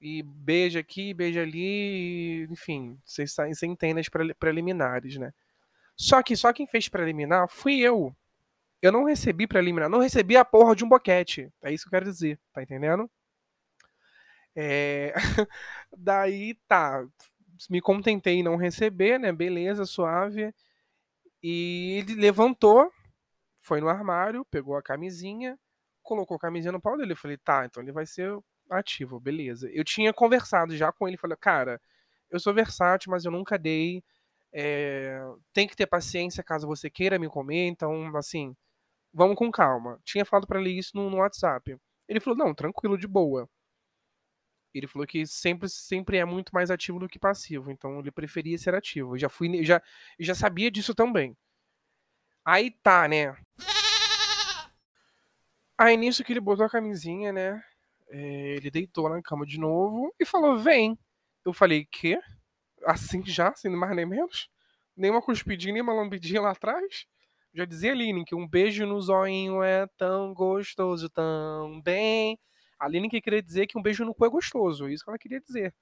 e 0.00 0.22
beija 0.22 0.80
aqui, 0.80 1.14
beija 1.14 1.42
ali, 1.42 2.44
enfim, 2.50 2.98
vocês 3.04 3.32
saem 3.32 3.54
centenas 3.54 4.08
preliminares, 4.38 5.16
né? 5.16 5.32
Só 5.96 6.22
que 6.22 6.36
só 6.36 6.52
quem 6.52 6.66
fez 6.66 6.88
preliminar 6.88 7.48
fui 7.48 7.80
eu. 7.80 8.14
Eu 8.82 8.92
não 8.92 9.04
recebi 9.04 9.46
preliminar, 9.46 9.88
não 9.88 10.00
recebi 10.00 10.36
a 10.36 10.44
porra 10.44 10.76
de 10.76 10.84
um 10.84 10.88
boquete. 10.88 11.50
É 11.62 11.72
isso 11.72 11.84
que 11.84 11.88
eu 11.88 11.98
quero 11.98 12.10
dizer, 12.10 12.38
tá 12.52 12.62
entendendo? 12.62 13.10
É... 14.54 15.14
Daí 15.96 16.54
tá, 16.68 17.06
me 17.70 17.80
contentei 17.80 18.36
em 18.36 18.42
não 18.42 18.56
receber, 18.56 19.18
né? 19.18 19.32
Beleza, 19.32 19.86
suave. 19.86 20.54
E 21.42 21.98
ele 21.98 22.14
levantou, 22.14 22.90
foi 23.66 23.80
no 23.80 23.88
armário, 23.88 24.44
pegou 24.44 24.76
a 24.76 24.82
camisinha, 24.82 25.58
colocou 26.02 26.36
a 26.36 26.40
camisinha 26.40 26.70
no 26.70 26.80
pau 26.80 26.96
dele. 26.96 27.12
Eu 27.12 27.16
falei, 27.16 27.36
tá, 27.36 27.66
então 27.66 27.82
ele 27.82 27.90
vai 27.92 28.06
ser 28.06 28.38
ativo, 28.70 29.18
beleza. 29.18 29.68
Eu 29.72 29.84
tinha 29.84 30.12
conversado 30.12 30.76
já 30.76 30.92
com 30.92 31.08
ele, 31.08 31.16
falei, 31.16 31.36
cara, 31.36 31.80
eu 32.30 32.38
sou 32.38 32.54
versátil, 32.54 33.10
mas 33.10 33.24
eu 33.24 33.32
nunca 33.32 33.58
dei. 33.58 34.04
É, 34.52 35.20
tem 35.52 35.66
que 35.66 35.76
ter 35.76 35.86
paciência 35.86 36.44
caso 36.44 36.66
você 36.66 36.88
queira 36.88 37.18
me 37.18 37.28
comer, 37.28 37.66
então, 37.66 38.16
assim, 38.16 38.56
vamos 39.12 39.36
com 39.36 39.50
calma. 39.50 40.00
Tinha 40.04 40.24
falado 40.24 40.46
para 40.46 40.60
ele 40.60 40.70
isso 40.70 40.96
no, 40.96 41.10
no, 41.10 41.18
WhatsApp. 41.18 41.76
Ele 42.08 42.20
falou, 42.20 42.38
não, 42.38 42.54
tranquilo, 42.54 42.96
de 42.96 43.08
boa. 43.08 43.48
Ele 44.72 44.86
falou 44.86 45.06
que 45.06 45.26
sempre, 45.26 45.68
sempre 45.68 46.18
é 46.18 46.24
muito 46.24 46.50
mais 46.54 46.70
ativo 46.70 47.00
do 47.00 47.08
que 47.08 47.18
passivo, 47.18 47.70
então 47.70 47.98
ele 47.98 48.10
preferia 48.12 48.58
ser 48.58 48.74
ativo. 48.74 49.14
Eu 49.14 49.18
já 49.18 49.28
fui, 49.28 49.64
já, 49.64 49.82
já 50.20 50.34
sabia 50.34 50.70
disso 50.70 50.94
também. 50.94 51.36
Aí 52.46 52.70
tá, 52.70 53.08
né? 53.08 53.36
Aí 55.76 55.96
nisso 55.96 56.22
que 56.22 56.32
ele 56.32 56.38
botou 56.38 56.64
a 56.64 56.70
camisinha, 56.70 57.32
né? 57.32 57.60
É, 58.08 58.54
ele 58.54 58.70
deitou 58.70 59.08
na 59.08 59.20
cama 59.20 59.44
de 59.44 59.58
novo 59.58 60.14
e 60.20 60.24
falou: 60.24 60.56
Vem. 60.56 60.96
Eu 61.44 61.52
falei: 61.52 61.84
Quê? 61.90 62.20
Assim 62.84 63.24
já, 63.26 63.52
sem 63.56 63.68
mais 63.72 63.96
nem 63.96 64.06
menos? 64.06 64.48
Nem 64.96 65.10
uma 65.10 65.20
cuspidinha, 65.20 65.72
nem 65.72 65.82
uma 65.82 65.92
lambidinha 65.92 66.40
lá 66.40 66.52
atrás? 66.52 67.04
Já 67.52 67.64
dizia 67.64 67.90
a 67.90 67.94
Aline 67.94 68.24
que 68.24 68.34
um 68.34 68.46
beijo 68.46 68.86
no 68.86 69.00
zoinho 69.00 69.60
é 69.60 69.88
tão 69.98 70.32
gostoso 70.32 71.10
também. 71.10 72.38
A 72.78 72.84
Aline 72.86 73.10
que 73.10 73.20
queria 73.20 73.42
dizer 73.42 73.66
que 73.66 73.76
um 73.76 73.82
beijo 73.82 74.04
no 74.04 74.14
cu 74.14 74.24
é 74.24 74.28
gostoso, 74.28 74.88
isso 74.88 75.02
que 75.02 75.10
ela 75.10 75.18
queria 75.18 75.40
dizer. 75.40 75.74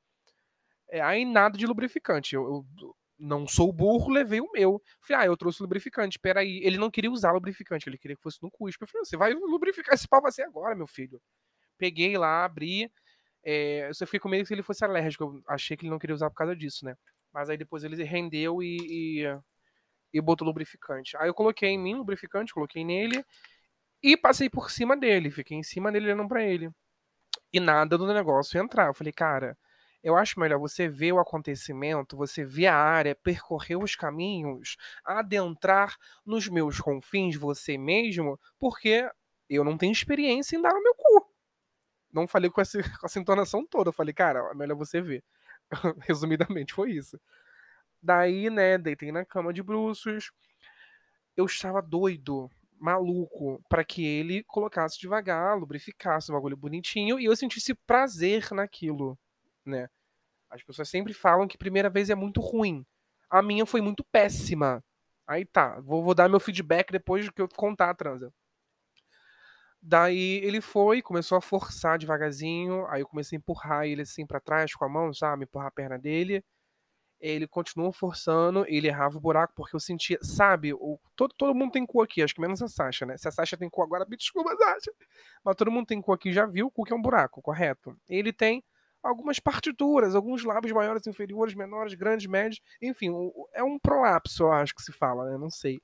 É, 0.88 1.02
aí 1.02 1.26
nada 1.26 1.59
de 1.59 1.66
lubrificante. 1.66 2.35
Eu, 2.35 2.66
eu 2.78 2.97
não 3.25 3.49
sou 3.49 3.73
burro, 3.73 4.12
levei 4.12 4.40
o 4.40 4.50
meu. 4.52 4.83
Falei, 5.00 5.25
ah, 5.25 5.26
eu 5.26 5.37
trouxe 5.37 5.62
lubrificante, 5.62 6.19
peraí. 6.19 6.61
Ele 6.62 6.76
não 6.78 6.90
queria 6.90 7.11
usar 7.11 7.33
lubrificante, 7.33 7.88
ele 7.88 7.99
queria 7.99 8.16
que 8.16 8.23
fosse 8.23 8.43
no 8.43 8.50
cuspe. 8.50 8.83
Eu 8.83 8.88
falei, 8.88 9.04
você 9.04 9.16
vai 9.16 9.33
lubrificar 9.33 9.95
esse 9.95 10.07
pau 10.07 10.21
você 10.21 10.43
agora, 10.43 10.75
meu 10.75 10.87
filho. 10.87 11.21
Peguei 11.78 12.16
lá, 12.19 12.45
abri. 12.45 12.90
É, 13.43 13.88
eu 13.88 13.95
só 13.95 14.07
fiquei 14.07 14.21
com 14.21 14.28
medo 14.28 14.47
que 14.47 14.54
ele 14.54 14.62
fosse 14.62 14.85
alérgico. 14.85 15.25
Eu 15.25 15.43
achei 15.49 15.76
que 15.76 15.85
ele 15.85 15.90
não 15.90 15.99
queria 15.99 16.14
usar 16.14 16.31
por 16.31 16.37
causa 16.37 16.54
disso, 16.54 16.85
né? 16.85 16.97
Mas 17.33 17.50
aí 17.50 17.57
depois 17.57 17.83
ele 17.85 18.02
rendeu 18.04 18.62
e, 18.62 18.76
e, 19.23 19.40
e 20.12 20.21
botou 20.21 20.47
lubrificante. 20.47 21.16
Aí 21.19 21.28
eu 21.28 21.35
coloquei 21.35 21.71
em 21.71 21.78
mim 21.78 21.95
lubrificante, 21.95 22.54
coloquei 22.54 22.85
nele 22.85 23.25
e 24.02 24.16
passei 24.16 24.50
por 24.50 24.71
cima 24.71 24.97
dele. 24.97 25.31
Fiquei 25.31 25.57
em 25.57 25.62
cima 25.62 25.90
dele 25.90 26.07
olhando 26.07 26.28
pra 26.28 26.43
ele. 26.43 26.71
E 27.52 27.61
nada 27.61 27.97
do 27.99 28.07
negócio 28.12 28.61
entrar. 28.61 28.88
Eu 28.88 28.95
falei, 28.95 29.12
cara, 29.12 29.57
eu 30.05 30.17
acho 30.19 30.39
melhor 30.39 30.59
você 30.59 30.87
ver 30.87 31.13
o 31.13 31.19
acontecimento, 31.19 32.15
você 32.15 32.45
ver 32.45 32.67
a 32.67 32.77
área, 32.77 33.15
percorrer 33.15 33.83
os 33.83 33.97
caminhos, 33.97 34.77
adentrar 35.03 35.97
nos 36.27 36.47
meus 36.47 36.79
confins 36.79 37.37
você 37.37 37.79
mesmo, 37.79 38.39
porque 38.59 39.11
eu 39.49 39.65
não 39.65 39.79
tenho 39.79 39.93
experiência 39.93 40.57
em 40.59 40.63
dar 40.63 40.75
o 40.75 40.83
meu 40.83 40.95
cu. 40.95 41.27
Não 42.13 42.29
falei 42.29 42.51
com 42.51 42.61
essa, 42.61 42.79
com 43.01 43.07
essa 43.07 43.19
entonação 43.19 43.67
toda, 43.67 43.89
eu 43.89 43.93
falei, 43.95 44.13
cara, 44.13 44.41
é 44.51 44.55
melhor 44.55 44.77
você 44.77 45.01
ver. 45.01 45.25
Resumidamente 46.07 46.75
foi 46.75 46.93
isso. 46.93 47.19
Daí, 48.03 48.51
né, 48.51 48.77
deitei 48.77 49.11
na 49.11 49.25
cama 49.25 49.55
de 49.55 49.63
bruços. 49.63 50.31
Eu 51.35 51.47
estava 51.47 51.81
doido, 51.81 52.51
maluco, 52.79 53.59
para 53.71 53.83
que 53.83 54.05
ele 54.05 54.45
colocasse 54.45 55.01
devagar, 55.01 55.59
lubrificasse 55.59 56.31
o 56.31 56.35
bagulho 56.35 56.59
bonitinho 56.59 57.19
e 57.19 57.25
eu 57.25 57.35
sentisse 57.35 57.75
prazer 57.75 58.51
naquilo 58.53 59.19
né? 59.66 59.88
As 60.50 60.62
pessoas 60.62 60.88
sempre 60.88 61.12
falam 61.12 61.49
que 61.49 61.59
primeira 61.59 61.90
vez 61.90 62.11
é 62.11 62.14
muito 62.14 62.40
ruim. 62.40 62.87
A 63.28 63.42
minha 63.42 63.66
foi 63.66 63.80
muito 63.80 64.04
péssima. 64.04 64.85
Aí 65.26 65.44
tá, 65.44 65.80
vou, 65.80 66.02
vou 66.04 66.14
dar 66.14 66.28
meu 66.28 66.38
feedback 66.40 66.92
depois 66.92 67.28
que 67.30 67.42
eu 67.42 67.49
contar 67.49 67.90
a 67.90 67.94
transa. 67.94 68.33
Daí 69.87 70.40
ele 70.42 70.62
foi, 70.62 71.02
começou 71.02 71.37
a 71.37 71.42
forçar 71.42 71.99
devagarzinho, 71.99 72.87
aí 72.87 73.02
eu 73.02 73.06
comecei 73.06 73.37
a 73.37 73.38
empurrar 73.38 73.85
ele 73.85 74.02
assim 74.02 74.26
para 74.26 74.40
trás 74.40 74.75
com 74.75 74.85
a 74.85 74.88
mão, 74.88 75.12
sabe? 75.12 75.44
Empurrar 75.44 75.68
a 75.68 75.71
perna 75.71 75.99
dele. 75.99 76.42
Ele 77.21 77.47
continuou 77.47 77.92
forçando, 77.92 78.64
ele 78.68 78.88
errava 78.88 79.18
o 79.18 79.21
buraco, 79.21 79.54
porque 79.56 79.76
eu 79.76 79.80
sentia, 79.80 80.18
sabe? 80.23 80.73
O, 80.75 80.99
todo, 81.16 81.35
todo 81.37 81.54
mundo 81.54 81.73
tem 81.73 81.87
cu 81.87 82.02
aqui, 82.02 82.23
acho 82.23 82.35
que 82.35 82.40
menos 82.40 82.62
a 82.62 82.68
Sasha, 82.68 83.06
né? 83.06 83.16
Se 83.18 83.28
a 83.28 83.30
Sasha 83.30 83.56
tem 83.56 83.68
cu 83.68 83.83
agora, 83.83 84.06
me 84.09 84.16
desculpa, 84.16 84.56
Sasha. 84.56 84.92
Mas 85.44 85.56
todo 85.56 85.71
mundo 85.71 85.87
tem 85.87 86.00
cu 86.00 86.12
aqui, 86.12 86.33
já 86.33 86.47
viu 86.47 86.66
o 86.66 86.71
cu 86.71 86.85
que 86.85 86.92
é 86.92 86.97
um 86.97 87.02
buraco, 87.02 87.42
correto? 87.42 87.97
Ele 88.09 88.33
tem 88.33 88.64
algumas 89.05 89.39
partituras, 89.39 90.15
alguns 90.15 90.43
lábios 90.45 90.73
maiores, 90.73 91.07
inferiores, 91.07 91.55
menores, 91.55 91.95
grandes, 91.95 92.27
médios, 92.27 92.61
enfim, 92.81 93.11
é 93.53 93.63
um 93.63 93.79
prolapso, 93.79 94.45
eu 94.45 94.53
acho 94.53 94.75
que 94.75 94.83
se 94.83 94.93
fala, 94.93 95.31
né? 95.31 95.39
Não 95.39 95.51
sei. 95.51 95.81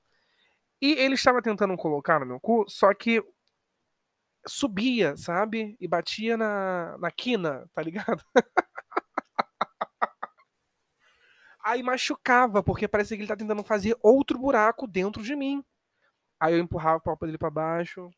E 0.81 0.93
ele 0.93 1.13
estava 1.13 1.41
tentando 1.41 1.77
colocar 1.77 2.19
no 2.19 2.25
meu 2.25 2.39
cu, 2.39 2.65
só 2.67 2.93
que 2.93 3.23
subia, 4.47 5.15
sabe? 5.15 5.77
E 5.79 5.87
batia 5.87 6.35
na, 6.35 6.97
na 6.97 7.11
quina, 7.11 7.69
tá 7.73 7.83
ligado? 7.83 8.23
Aí 11.63 11.83
machucava, 11.83 12.63
porque 12.63 12.87
parecia 12.87 13.15
que 13.15 13.21
ele 13.21 13.27
tá 13.27 13.35
tentando 13.35 13.63
fazer 13.63 13.95
outro 14.01 14.39
buraco 14.39 14.87
dentro 14.87 15.21
de 15.21 15.35
mim. 15.35 15.63
Aí 16.39 16.55
eu 16.55 16.59
empurrava 16.59 16.97
o 16.97 17.01
pau 17.01 17.15
dele 17.21 17.37
para 17.37 17.51
baixo, 17.51 18.09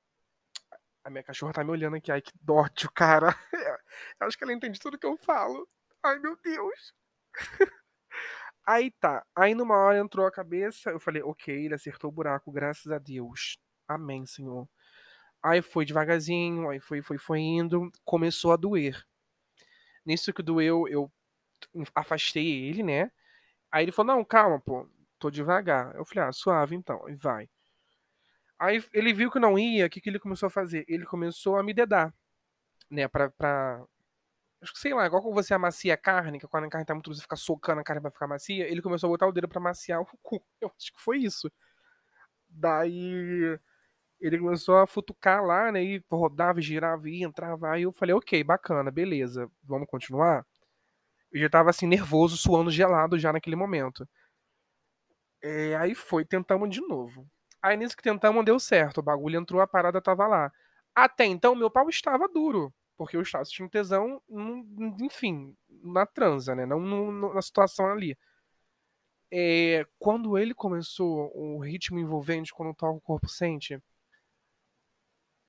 a 1.03 1.09
minha 1.09 1.23
cachorra 1.23 1.53
tá 1.53 1.63
me 1.63 1.71
olhando 1.71 1.95
aqui. 1.97 2.11
Ai, 2.11 2.21
que 2.21 2.31
dótio, 2.41 2.89
cara. 2.91 3.35
Eu 4.19 4.27
acho 4.27 4.37
que 4.37 4.43
ela 4.43 4.53
entende 4.53 4.79
tudo 4.79 4.97
que 4.97 5.05
eu 5.05 5.17
falo. 5.17 5.67
Ai, 6.01 6.17
meu 6.19 6.37
Deus. 6.43 6.93
Aí 8.65 8.91
tá. 8.91 9.25
Aí 9.35 9.53
numa 9.53 9.75
hora 9.75 9.99
entrou 9.99 10.25
a 10.25 10.31
cabeça. 10.31 10.89
Eu 10.89 10.99
falei, 10.99 11.21
ok, 11.21 11.65
ele 11.65 11.75
acertou 11.75 12.09
o 12.09 12.13
buraco, 12.13 12.51
graças 12.51 12.91
a 12.91 12.97
Deus. 12.97 13.57
Amém, 13.87 14.25
Senhor. 14.25 14.67
Aí 15.43 15.61
foi 15.61 15.85
devagarzinho, 15.85 16.69
aí 16.69 16.79
foi, 16.79 17.01
foi, 17.01 17.17
foi 17.17 17.39
indo. 17.39 17.91
Começou 18.05 18.53
a 18.53 18.55
doer. 18.55 19.05
Nisso 20.05 20.33
que 20.33 20.41
doeu, 20.41 20.87
eu 20.87 21.11
afastei 21.95 22.47
ele, 22.69 22.83
né? 22.83 23.11
Aí 23.71 23.83
ele 23.85 23.91
falou, 23.91 24.15
não, 24.15 24.25
calma, 24.25 24.59
pô. 24.59 24.87
Tô 25.19 25.29
devagar. 25.31 25.95
Eu 25.95 26.05
falei, 26.05 26.29
ah, 26.29 26.31
suave 26.33 26.75
então. 26.75 27.09
E 27.09 27.15
vai. 27.15 27.49
Aí 28.59 28.83
ele 28.93 29.13
viu 29.13 29.31
que 29.31 29.39
não 29.39 29.57
ia, 29.59 29.85
o 29.87 29.89
que, 29.89 30.01
que 30.01 30.09
ele 30.09 30.19
começou 30.19 30.47
a 30.47 30.49
fazer? 30.49 30.85
Ele 30.87 31.05
começou 31.05 31.57
a 31.57 31.63
me 31.63 31.73
dedar, 31.73 32.13
né, 32.89 33.07
pra, 33.07 33.29
pra... 33.31 33.83
Acho 34.61 34.73
que 34.73 34.79
sei 34.79 34.93
lá, 34.93 35.05
igual 35.05 35.21
quando 35.21 35.35
você 35.35 35.53
amacia 35.53 35.93
a 35.93 35.97
carne, 35.97 36.39
que 36.39 36.47
quando 36.47 36.65
a 36.65 36.69
carne 36.69 36.85
tá 36.85 36.93
muito 36.93 37.13
você 37.13 37.21
fica 37.21 37.35
socando 37.35 37.81
a 37.81 37.83
carne 37.83 38.01
pra 38.01 38.11
ficar 38.11 38.27
macia, 38.27 38.67
ele 38.69 38.81
começou 38.81 39.07
a 39.09 39.11
botar 39.11 39.27
o 39.27 39.31
dedo 39.33 39.47
pra 39.49 39.59
maciar 39.61 40.01
o 40.01 40.05
cu. 40.21 40.43
Eu 40.61 40.71
acho 40.77 40.93
que 40.93 41.01
foi 41.01 41.19
isso. 41.19 41.51
Daí 42.49 43.59
ele 44.21 44.39
começou 44.39 44.77
a 44.77 44.87
futucar 44.87 45.43
lá, 45.45 45.71
né, 45.71 45.83
e 45.83 46.03
rodava, 46.11 46.61
girava, 46.61 47.09
ia, 47.09 47.25
entrava, 47.25 47.71
aí 47.71 47.83
eu 47.83 47.91
falei, 47.91 48.15
ok, 48.15 48.43
bacana, 48.43 48.89
beleza, 48.91 49.51
vamos 49.63 49.87
continuar? 49.87 50.45
Eu 51.31 51.41
já 51.41 51.49
tava 51.49 51.69
assim, 51.71 51.87
nervoso, 51.87 52.37
suando 52.37 52.71
gelado 52.71 53.19
já 53.19 53.33
naquele 53.33 53.55
momento. 53.57 54.07
É, 55.41 55.75
aí 55.75 55.93
foi, 55.93 56.23
tentamos 56.25 56.69
de 56.69 56.81
novo. 56.81 57.29
Aí 57.63 57.77
nisso 57.77 57.95
que 57.95 58.03
tentamos 58.03 58.43
deu 58.43 58.59
certo. 58.59 58.97
O 58.99 59.03
bagulho 59.03 59.39
entrou, 59.39 59.61
a 59.61 59.67
parada 59.67 60.01
tava 60.01 60.27
lá. 60.27 60.51
Até 60.93 61.25
então, 61.25 61.55
meu 61.55 61.71
pau 61.71 61.89
estava 61.89 62.27
duro. 62.27 62.73
Porque 62.97 63.15
eu 63.15 63.21
estava 63.21 63.45
sentindo 63.45 63.69
tesão, 63.69 64.21
enfim, 65.01 65.55
na 65.69 66.05
transa, 66.05 66.53
né? 66.53 66.65
Não 66.65 67.33
na 67.33 67.41
situação 67.41 67.87
ali. 67.87 68.17
É, 69.31 69.87
quando 69.97 70.37
ele 70.37 70.53
começou 70.53 71.31
o 71.35 71.57
ritmo 71.59 71.97
envolvente, 71.97 72.53
quando 72.53 72.75
toca 72.75 72.97
o 72.97 73.01
corpo 73.01 73.27
sente, 73.27 73.81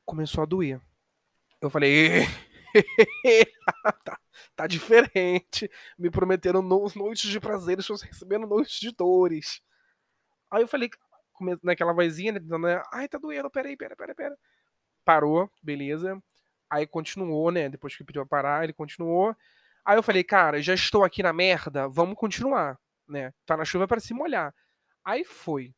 começou 0.06 0.42
a 0.42 0.46
doer. 0.46 0.80
Eu 1.60 1.68
falei, 1.68 2.22
tá, 4.04 4.18
tá, 4.56 4.66
diferente. 4.66 5.70
Me 5.98 6.10
prometeram 6.10 6.62
no, 6.62 6.86
noites 6.94 7.30
de 7.30 7.40
prazer, 7.40 7.78
estou 7.78 7.96
recebendo 7.96 8.46
noites 8.46 8.78
de 8.80 8.90
dores. 8.92 9.60
Aí 10.50 10.62
eu 10.62 10.68
falei, 10.68 10.88
naquela 11.62 11.92
vozinha, 11.92 12.32
né, 12.32 12.38
dizendo, 12.40 12.66
ai, 12.92 13.08
tá 13.08 13.18
doendo, 13.18 13.50
peraí, 13.50 13.76
pera, 13.76 13.96
pera, 13.96 14.14
pera. 14.14 14.36
Parou, 15.04 15.50
beleza. 15.62 16.20
Aí 16.70 16.86
continuou, 16.86 17.50
né? 17.50 17.68
Depois 17.68 17.96
que 17.96 18.04
pediu 18.04 18.26
pra 18.26 18.42
parar, 18.42 18.64
ele 18.64 18.72
continuou. 18.72 19.36
Aí 19.84 19.96
eu 19.96 20.02
falei, 20.02 20.24
cara, 20.24 20.62
já 20.62 20.74
estou 20.74 21.04
aqui 21.04 21.22
na 21.22 21.32
merda, 21.32 21.88
vamos 21.88 22.16
continuar, 22.16 22.78
né? 23.08 23.32
Tá 23.46 23.56
na 23.56 23.64
chuva 23.64 23.86
para 23.86 24.00
se 24.00 24.14
molhar. 24.14 24.54
Aí 25.04 25.24
foi. 25.24 25.74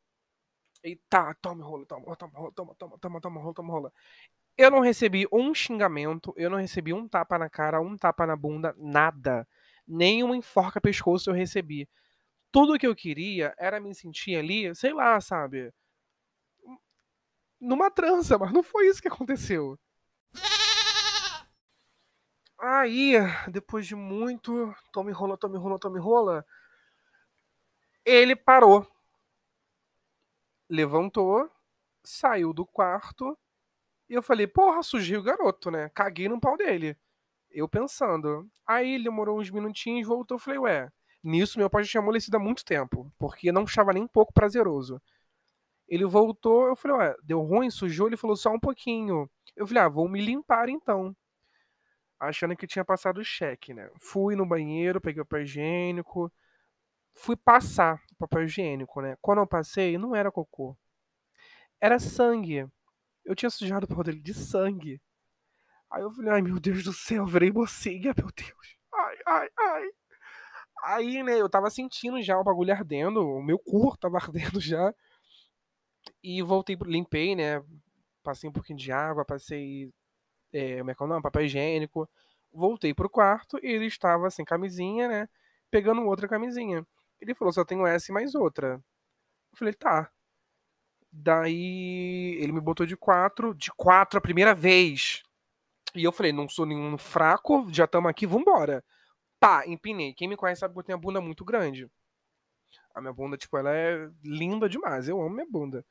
E 0.84 0.96
tá, 1.08 1.34
toma 1.34 1.64
rola, 1.64 1.84
toma, 1.86 2.16
toma 2.16 2.32
rola, 2.38 2.52
toma, 2.54 2.74
toma, 2.76 2.98
toma, 2.98 3.20
toma 3.20 3.40
rola, 3.40 3.54
toma 3.54 3.72
rola. 3.72 3.92
Eu 4.56 4.70
não 4.70 4.80
recebi 4.80 5.26
um 5.32 5.54
xingamento, 5.54 6.32
eu 6.36 6.48
não 6.48 6.58
recebi 6.58 6.92
um 6.92 7.08
tapa 7.08 7.38
na 7.38 7.50
cara, 7.50 7.80
um 7.80 7.96
tapa 7.96 8.26
na 8.26 8.36
bunda, 8.36 8.74
nada. 8.78 9.46
Nem 9.86 10.22
uma 10.22 10.36
enforca 10.36 10.80
pescoço 10.80 11.30
eu 11.30 11.34
recebi. 11.34 11.88
Tudo 12.56 12.78
que 12.78 12.86
eu 12.86 12.96
queria 12.96 13.54
era 13.58 13.78
me 13.78 13.94
sentir 13.94 14.34
ali, 14.34 14.74
sei 14.74 14.94
lá, 14.94 15.20
sabe? 15.20 15.70
Numa 17.60 17.90
trança, 17.90 18.38
mas 18.38 18.50
não 18.50 18.62
foi 18.62 18.86
isso 18.86 19.02
que 19.02 19.08
aconteceu. 19.08 19.78
Aí, 22.58 23.12
depois 23.50 23.86
de 23.86 23.94
muito 23.94 24.74
tome 24.90 25.12
rola, 25.12 25.36
tome 25.36 25.58
rola, 25.58 25.78
tome 25.78 26.00
rola, 26.00 26.46
ele 28.02 28.34
parou. 28.34 28.90
Levantou, 30.66 31.52
saiu 32.02 32.54
do 32.54 32.64
quarto 32.64 33.36
e 34.08 34.14
eu 34.14 34.22
falei, 34.22 34.46
porra, 34.46 34.82
sujei 34.82 35.18
o 35.18 35.22
garoto, 35.22 35.70
né? 35.70 35.90
Caguei 35.90 36.26
no 36.26 36.40
pau 36.40 36.56
dele. 36.56 36.96
Eu 37.50 37.68
pensando. 37.68 38.50
Aí 38.66 38.94
ele 38.94 39.04
demorou 39.04 39.38
uns 39.38 39.50
minutinhos, 39.50 40.08
voltou, 40.08 40.38
falei, 40.38 40.58
ué, 40.58 40.90
nisso 41.26 41.58
meu 41.58 41.70
pai 41.70 41.84
já 41.84 41.90
tinha 41.92 42.00
amolecido 42.02 42.36
há 42.36 42.40
muito 42.40 42.64
tempo, 42.64 43.12
porque 43.18 43.52
não 43.52 43.64
estava 43.64 43.92
nem 43.92 44.02
um 44.04 44.08
pouco 44.08 44.32
prazeroso. 44.32 45.00
Ele 45.88 46.04
voltou, 46.04 46.68
eu 46.68 46.76
falei, 46.76 46.96
ué, 46.98 47.16
deu 47.22 47.42
ruim, 47.42 47.70
sujou? 47.70 48.08
Ele 48.08 48.16
falou, 48.16 48.36
só 48.36 48.50
um 48.52 48.60
pouquinho. 48.60 49.30
Eu 49.56 49.66
falei, 49.66 49.82
ah, 49.84 49.88
vou 49.88 50.08
me 50.08 50.20
limpar 50.20 50.68
então 50.68 51.14
achando 52.18 52.56
que 52.56 52.66
tinha 52.66 52.84
passado 52.84 53.18
o 53.18 53.24
cheque, 53.24 53.74
né? 53.74 53.90
Fui 53.98 54.34
no 54.34 54.46
banheiro, 54.46 55.00
peguei 55.00 55.22
o 55.22 55.24
papel 55.24 55.42
higiênico, 55.42 56.32
fui 57.14 57.36
passar 57.36 58.02
o 58.12 58.16
papel 58.16 58.44
higiênico, 58.44 59.00
né? 59.00 59.16
Quando 59.20 59.38
eu 59.38 59.46
passei, 59.46 59.98
não 59.98 60.14
era 60.14 60.30
cocô. 60.30 60.76
Era 61.80 61.98
sangue. 61.98 62.66
Eu 63.24 63.34
tinha 63.34 63.50
sujado 63.50 63.84
o 63.84 63.88
pau 63.88 64.02
dele 64.02 64.20
de 64.20 64.34
sangue. 64.34 65.00
Aí 65.90 66.02
eu 66.02 66.10
falei, 66.10 66.30
ai 66.32 66.42
meu 66.42 66.58
Deus 66.58 66.84
do 66.84 66.92
céu, 66.92 67.26
virei 67.26 67.50
mocinha, 67.52 68.14
meu 68.16 68.28
Deus. 68.34 68.76
Ai, 68.94 69.16
ai, 69.26 69.48
ai. 69.58 69.90
Aí, 70.82 71.22
né, 71.22 71.40
eu 71.40 71.48
tava 71.48 71.70
sentindo 71.70 72.22
já 72.22 72.38
o 72.38 72.44
bagulho 72.44 72.72
ardendo, 72.72 73.20
o 73.20 73.42
meu 73.42 73.58
cu 73.58 73.96
tava 73.98 74.18
ardendo 74.18 74.60
já. 74.60 74.94
E 76.22 76.42
voltei, 76.42 76.76
limpei, 76.84 77.34
né? 77.34 77.62
Passei 78.22 78.48
um 78.48 78.52
pouquinho 78.52 78.78
de 78.78 78.92
água, 78.92 79.24
passei 79.24 79.92
é, 80.52 80.78
como 80.78 80.90
é 80.90 80.94
que 80.94 81.02
é 81.02 81.06
o 81.06 81.08
nome? 81.08 81.22
Papel 81.22 81.42
higiênico. 81.42 82.08
Voltei 82.52 82.94
pro 82.94 83.10
quarto 83.10 83.58
e 83.62 83.66
ele 83.66 83.86
estava 83.86 84.30
sem 84.30 84.44
camisinha, 84.44 85.08
né? 85.08 85.28
Pegando 85.70 86.02
outra 86.02 86.28
camisinha. 86.28 86.86
Ele 87.20 87.34
falou, 87.34 87.52
só 87.52 87.64
tenho 87.64 87.86
essa 87.86 88.10
e 88.10 88.14
mais 88.14 88.34
outra. 88.34 88.82
Eu 89.52 89.58
falei, 89.58 89.74
tá. 89.74 90.10
Daí 91.12 92.38
ele 92.40 92.52
me 92.52 92.60
botou 92.60 92.86
de 92.86 92.96
quatro, 92.96 93.54
de 93.54 93.70
quatro 93.72 94.18
a 94.18 94.22
primeira 94.22 94.54
vez. 94.54 95.22
E 95.94 96.04
eu 96.04 96.12
falei, 96.12 96.32
não 96.32 96.48
sou 96.48 96.66
nenhum 96.66 96.96
fraco, 96.98 97.66
já 97.72 97.84
estamos 97.84 98.10
aqui, 98.10 98.26
vambora. 98.26 98.84
Pá, 99.38 99.66
empinei. 99.66 100.14
Quem 100.14 100.28
me 100.28 100.36
conhece 100.36 100.60
sabe 100.60 100.74
que 100.74 100.80
eu 100.80 100.84
tenho 100.84 100.98
a 100.98 101.00
bunda 101.00 101.20
muito 101.20 101.44
grande. 101.44 101.90
A 102.94 103.00
minha 103.00 103.12
bunda, 103.12 103.36
tipo, 103.36 103.56
ela 103.56 103.74
é 103.74 104.08
linda 104.24 104.68
demais. 104.68 105.08
Eu 105.08 105.20
amo 105.20 105.34
minha 105.34 105.46
bunda. 105.48 105.84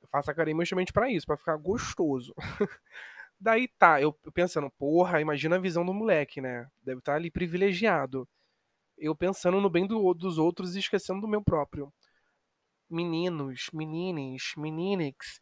Eu 0.00 0.08
faço 0.08 0.30
academia 0.30 0.64
justamente 0.64 0.92
para 0.92 1.10
isso, 1.10 1.26
para 1.26 1.36
ficar 1.36 1.56
gostoso. 1.56 2.32
Daí 3.40 3.68
tá, 3.78 4.00
eu 4.00 4.12
pensando, 4.34 4.70
porra, 4.70 5.20
imagina 5.20 5.56
a 5.56 5.60
visão 5.60 5.84
do 5.84 5.94
moleque, 5.94 6.40
né? 6.40 6.68
Deve 6.82 6.98
estar 7.00 7.12
tá 7.12 7.16
ali 7.16 7.30
privilegiado. 7.30 8.28
Eu 8.96 9.14
pensando 9.14 9.60
no 9.60 9.70
bem 9.70 9.86
do, 9.86 10.12
dos 10.14 10.38
outros 10.38 10.74
e 10.74 10.80
esquecendo 10.80 11.20
do 11.20 11.28
meu 11.28 11.42
próprio. 11.42 11.92
Meninos, 12.90 13.68
menines, 13.72 14.54
meninix, 14.56 15.40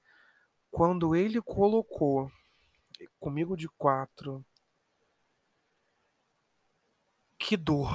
quando 0.70 1.14
ele 1.14 1.40
colocou 1.40 2.30
comigo 3.18 3.56
de 3.56 3.68
quatro, 3.78 4.44
que 7.46 7.56
dor. 7.56 7.88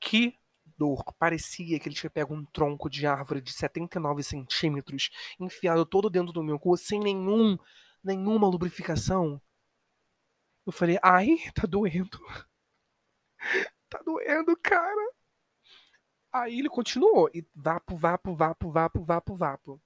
Que 0.00 0.36
dor. 0.76 1.04
Parecia 1.16 1.78
que 1.78 1.88
ele 1.88 1.94
tinha 1.94 2.10
pego 2.10 2.34
um 2.34 2.44
tronco 2.44 2.90
de 2.90 3.06
árvore 3.06 3.40
de 3.40 3.52
79 3.52 4.20
centímetros, 4.24 5.10
enfiado 5.38 5.86
todo 5.86 6.10
dentro 6.10 6.32
do 6.32 6.42
meu 6.42 6.58
cu, 6.58 6.76
sem 6.76 6.98
nenhum 6.98 7.56
nenhuma 8.02 8.48
lubrificação. 8.48 9.40
Eu 10.66 10.72
falei, 10.72 10.98
ai, 11.04 11.36
tá 11.54 11.68
doendo. 11.68 12.18
tá 13.88 14.02
doendo, 14.04 14.56
cara. 14.56 15.12
Aí 16.32 16.58
ele 16.58 16.68
continuou. 16.68 17.30
E 17.32 17.46
vapo, 17.54 17.96
vapo, 17.96 18.34
vapo, 18.34 18.72
vapo, 18.72 19.04
vapo, 19.04 19.36
vapo. 19.36 19.80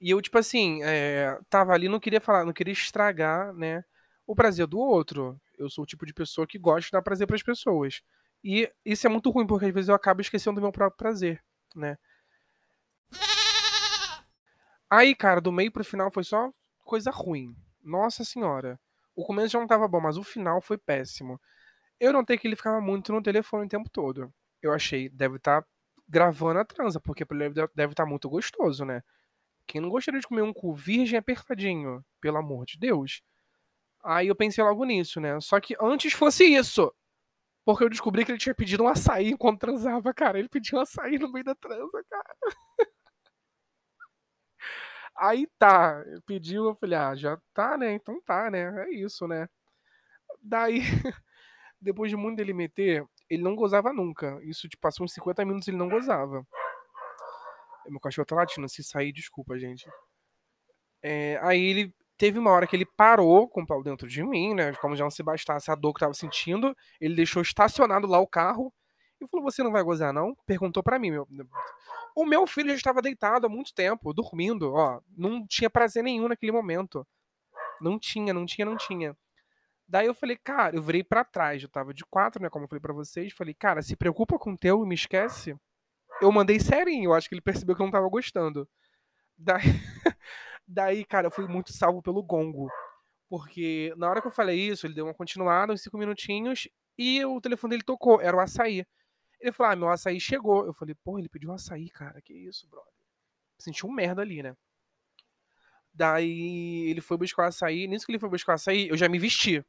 E 0.00 0.08
eu, 0.08 0.22
tipo 0.22 0.38
assim, 0.38 0.82
é, 0.82 1.38
tava 1.50 1.74
ali, 1.74 1.86
não 1.86 2.00
queria 2.00 2.20
falar, 2.20 2.46
não 2.46 2.52
queria 2.54 2.72
estragar, 2.72 3.52
né, 3.52 3.84
o 4.26 4.34
prazer 4.34 4.66
do 4.66 4.78
outro. 4.78 5.38
Eu 5.58 5.68
sou 5.68 5.84
o 5.84 5.86
tipo 5.86 6.06
de 6.06 6.14
pessoa 6.14 6.46
que 6.46 6.58
gosta 6.58 6.86
de 6.86 6.92
dar 6.92 7.02
prazer 7.02 7.26
para 7.26 7.36
as 7.36 7.42
pessoas. 7.42 8.00
E 8.42 8.70
isso 8.84 9.06
é 9.06 9.10
muito 9.10 9.30
ruim, 9.30 9.46
porque 9.46 9.66
às 9.66 9.74
vezes 9.74 9.88
eu 9.88 9.94
acabo 9.94 10.20
esquecendo 10.20 10.60
do 10.60 10.62
meu 10.62 10.72
próprio 10.72 10.96
prazer, 10.96 11.42
né? 11.74 11.98
Aí, 14.88 15.14
cara, 15.14 15.40
do 15.40 15.52
meio 15.52 15.70
pro 15.70 15.84
final 15.84 16.10
foi 16.10 16.24
só 16.24 16.50
coisa 16.84 17.10
ruim. 17.10 17.54
Nossa 17.82 18.24
senhora. 18.24 18.80
O 19.14 19.24
começo 19.24 19.48
já 19.48 19.58
não 19.58 19.66
tava 19.66 19.88
bom, 19.88 20.00
mas 20.00 20.16
o 20.16 20.22
final 20.22 20.60
foi 20.60 20.78
péssimo. 20.78 21.40
Eu 22.00 22.12
notei 22.12 22.38
que 22.38 22.46
ele 22.46 22.56
ficava 22.56 22.80
muito 22.80 23.12
no 23.12 23.22
telefone 23.22 23.66
o 23.66 23.68
tempo 23.68 23.90
todo. 23.90 24.32
Eu 24.62 24.72
achei, 24.72 25.08
deve 25.08 25.36
estar 25.36 25.62
tá 25.62 25.68
gravando 26.08 26.60
a 26.60 26.64
transa, 26.64 27.00
porque 27.00 27.24
ele 27.28 27.50
deve 27.50 27.92
estar 27.92 28.04
tá 28.04 28.06
muito 28.06 28.28
gostoso, 28.28 28.84
né? 28.84 29.02
Quem 29.66 29.80
não 29.80 29.90
gostaria 29.90 30.20
de 30.20 30.26
comer 30.26 30.42
um 30.42 30.52
cu 30.52 30.74
virgem 30.74 31.18
apertadinho, 31.18 32.02
pelo 32.20 32.38
amor 32.38 32.64
de 32.64 32.78
Deus? 32.78 33.22
Aí 34.04 34.28
eu 34.28 34.36
pensei 34.36 34.62
logo 34.62 34.84
nisso, 34.84 35.20
né? 35.20 35.40
Só 35.40 35.60
que 35.60 35.76
antes 35.80 36.12
fosse 36.12 36.44
isso. 36.44 36.92
Porque 37.64 37.84
eu 37.84 37.90
descobri 37.90 38.24
que 38.24 38.32
ele 38.32 38.38
tinha 38.38 38.54
pedido 38.54 38.84
um 38.84 38.88
açaí 38.88 39.30
enquanto 39.30 39.60
transava, 39.60 40.14
cara. 40.14 40.38
Ele 40.38 40.48
pediu 40.48 40.78
um 40.78 40.82
açaí 40.82 41.18
no 41.18 41.30
meio 41.30 41.44
da 41.44 41.54
transa, 41.54 42.04
cara. 42.08 42.36
Aí 45.16 45.48
tá, 45.58 46.04
pediu, 46.26 46.66
eu 46.66 46.76
falei, 46.76 46.96
ah, 46.96 47.14
já 47.14 47.38
tá, 47.52 47.76
né? 47.76 47.92
Então 47.92 48.20
tá, 48.22 48.50
né? 48.50 48.84
É 48.86 48.90
isso, 48.94 49.26
né? 49.26 49.48
Daí, 50.42 50.80
depois 51.80 52.10
de 52.10 52.16
muito 52.16 52.36
dele 52.38 52.52
meter, 52.54 53.04
ele 53.28 53.42
não 53.42 53.56
gozava 53.56 53.92
nunca. 53.92 54.38
Isso, 54.44 54.68
tipo, 54.68 54.80
passou 54.80 55.04
uns 55.04 55.12
50 55.14 55.44
minutos 55.44 55.68
ele 55.68 55.76
não 55.76 55.88
gozava. 55.88 56.46
Meu 57.88 58.00
cachorro 58.00 58.26
tá 58.26 58.36
latindo, 58.36 58.68
se 58.68 58.84
sair, 58.84 59.12
desculpa, 59.12 59.58
gente. 59.58 59.90
É, 61.02 61.38
aí 61.42 61.60
ele 61.62 61.94
teve 62.18 62.38
uma 62.38 62.50
hora 62.50 62.66
que 62.66 62.74
ele 62.74 62.84
parou 62.84 63.48
com 63.48 63.62
o 63.62 63.66
pau 63.66 63.82
dentro 63.82 64.08
de 64.08 64.22
mim, 64.24 64.52
né? 64.52 64.74
Como 64.74 64.96
já 64.96 65.04
não 65.04 65.10
se 65.10 65.22
bastasse 65.22 65.70
a 65.70 65.74
dor 65.74 65.94
que 65.94 66.00
tava 66.00 66.12
sentindo, 66.12 66.76
ele 67.00 67.14
deixou 67.14 67.40
estacionado 67.40 68.06
lá 68.06 68.18
o 68.18 68.26
carro 68.26 68.74
e 69.20 69.26
falou: 69.28 69.44
Você 69.44 69.62
não 69.62 69.72
vai 69.72 69.82
gozar, 69.82 70.12
não? 70.12 70.36
Perguntou 70.44 70.82
para 70.82 70.98
mim. 70.98 71.12
Meu... 71.12 71.26
O 72.16 72.26
meu 72.26 72.46
filho 72.46 72.70
já 72.70 72.76
estava 72.76 73.00
deitado 73.00 73.46
há 73.46 73.48
muito 73.48 73.72
tempo, 73.72 74.12
dormindo, 74.12 74.74
ó. 74.74 75.00
Não 75.16 75.46
tinha 75.46 75.70
prazer 75.70 76.02
nenhum 76.02 76.28
naquele 76.28 76.52
momento. 76.52 77.06
Não 77.80 77.98
tinha, 77.98 78.34
não 78.34 78.44
tinha, 78.44 78.64
não 78.64 78.76
tinha. 78.76 79.16
Daí 79.86 80.06
eu 80.06 80.14
falei, 80.14 80.36
cara, 80.36 80.76
eu 80.76 80.82
virei 80.82 81.02
para 81.02 81.24
trás, 81.24 81.62
eu 81.62 81.68
tava 81.68 81.94
de 81.94 82.04
quatro, 82.04 82.42
né? 82.42 82.50
Como 82.50 82.64
eu 82.64 82.68
falei 82.68 82.80
pra 82.80 82.92
vocês. 82.92 83.32
Falei, 83.32 83.54
cara, 83.54 83.80
se 83.80 83.96
preocupa 83.96 84.38
com 84.38 84.52
o 84.52 84.58
teu 84.58 84.84
e 84.84 84.88
me 84.88 84.94
esquece. 84.94 85.56
Eu 86.20 86.32
mandei 86.32 86.58
serinho, 86.58 87.10
eu 87.10 87.14
acho 87.14 87.28
que 87.28 87.34
ele 87.34 87.40
percebeu 87.40 87.76
que 87.76 87.80
eu 87.80 87.86
não 87.86 87.92
tava 87.92 88.08
gostando. 88.08 88.68
Daí, 89.36 89.62
daí 90.68 91.04
cara, 91.04 91.28
eu 91.28 91.30
fui 91.30 91.46
muito 91.48 91.72
salvo 91.72 92.02
pelo 92.02 92.22
gongo. 92.22 92.68
Porque 93.28 93.92
na 93.96 94.08
hora 94.08 94.20
que 94.20 94.26
eu 94.28 94.32
falei 94.32 94.58
isso, 94.58 94.86
ele 94.86 94.94
deu 94.94 95.06
uma 95.06 95.14
continuada, 95.14 95.72
uns 95.72 95.82
cinco 95.82 95.98
minutinhos, 95.98 96.68
e 96.98 97.24
o 97.24 97.40
telefone 97.40 97.72
dele 97.72 97.82
tocou, 97.84 98.20
era 98.20 98.36
o 98.36 98.40
açaí. 98.40 98.86
Ele 99.40 99.52
falou, 99.52 99.72
ah, 99.72 99.76
meu 99.76 99.88
açaí 99.88 100.20
chegou. 100.20 100.66
Eu 100.66 100.74
falei, 100.74 100.94
pô, 101.04 101.18
ele 101.18 101.28
pediu 101.28 101.52
açaí, 101.52 101.88
cara. 101.90 102.20
Que 102.22 102.34
isso, 102.34 102.68
brother. 102.68 102.92
Senti 103.58 103.86
um 103.86 103.92
merda 103.92 104.22
ali, 104.22 104.42
né? 104.42 104.56
Daí 105.92 106.90
ele 106.90 107.00
foi 107.00 107.16
buscar 107.16 107.44
o 107.44 107.46
açaí. 107.46 107.86
Nisso 107.86 108.06
que 108.06 108.12
ele 108.12 108.18
foi 108.18 108.28
buscar 108.28 108.52
o 108.52 108.54
açaí, 108.56 108.88
eu 108.88 108.96
já 108.96 109.08
me 109.08 109.18
vesti. 109.18 109.64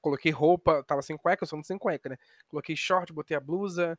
Coloquei 0.00 0.30
roupa, 0.30 0.84
tava 0.84 1.02
sem 1.02 1.16
cueca, 1.16 1.44
eu 1.44 1.56
não 1.56 1.64
sem 1.64 1.78
cueca, 1.78 2.10
né? 2.10 2.16
Coloquei 2.48 2.76
short, 2.76 3.12
botei 3.12 3.36
a 3.36 3.40
blusa, 3.40 3.98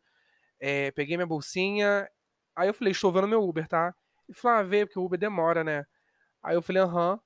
é, 0.59 0.91
peguei 0.91 1.17
minha 1.17 1.27
bolsinha. 1.27 2.09
Aí 2.55 2.67
eu 2.69 2.73
falei, 2.73 2.91
estou 2.91 3.11
vendo 3.11 3.27
meu 3.27 3.43
Uber, 3.43 3.67
tá? 3.67 3.93
Ele 4.27 4.37
falou, 4.37 4.59
ah, 4.59 4.63
veio, 4.63 4.87
porque 4.87 4.99
o 4.99 5.05
Uber 5.05 5.19
demora, 5.19 5.63
né? 5.63 5.85
Aí 6.43 6.55
eu 6.55 6.61
falei, 6.61 6.81
aham. 6.81 7.19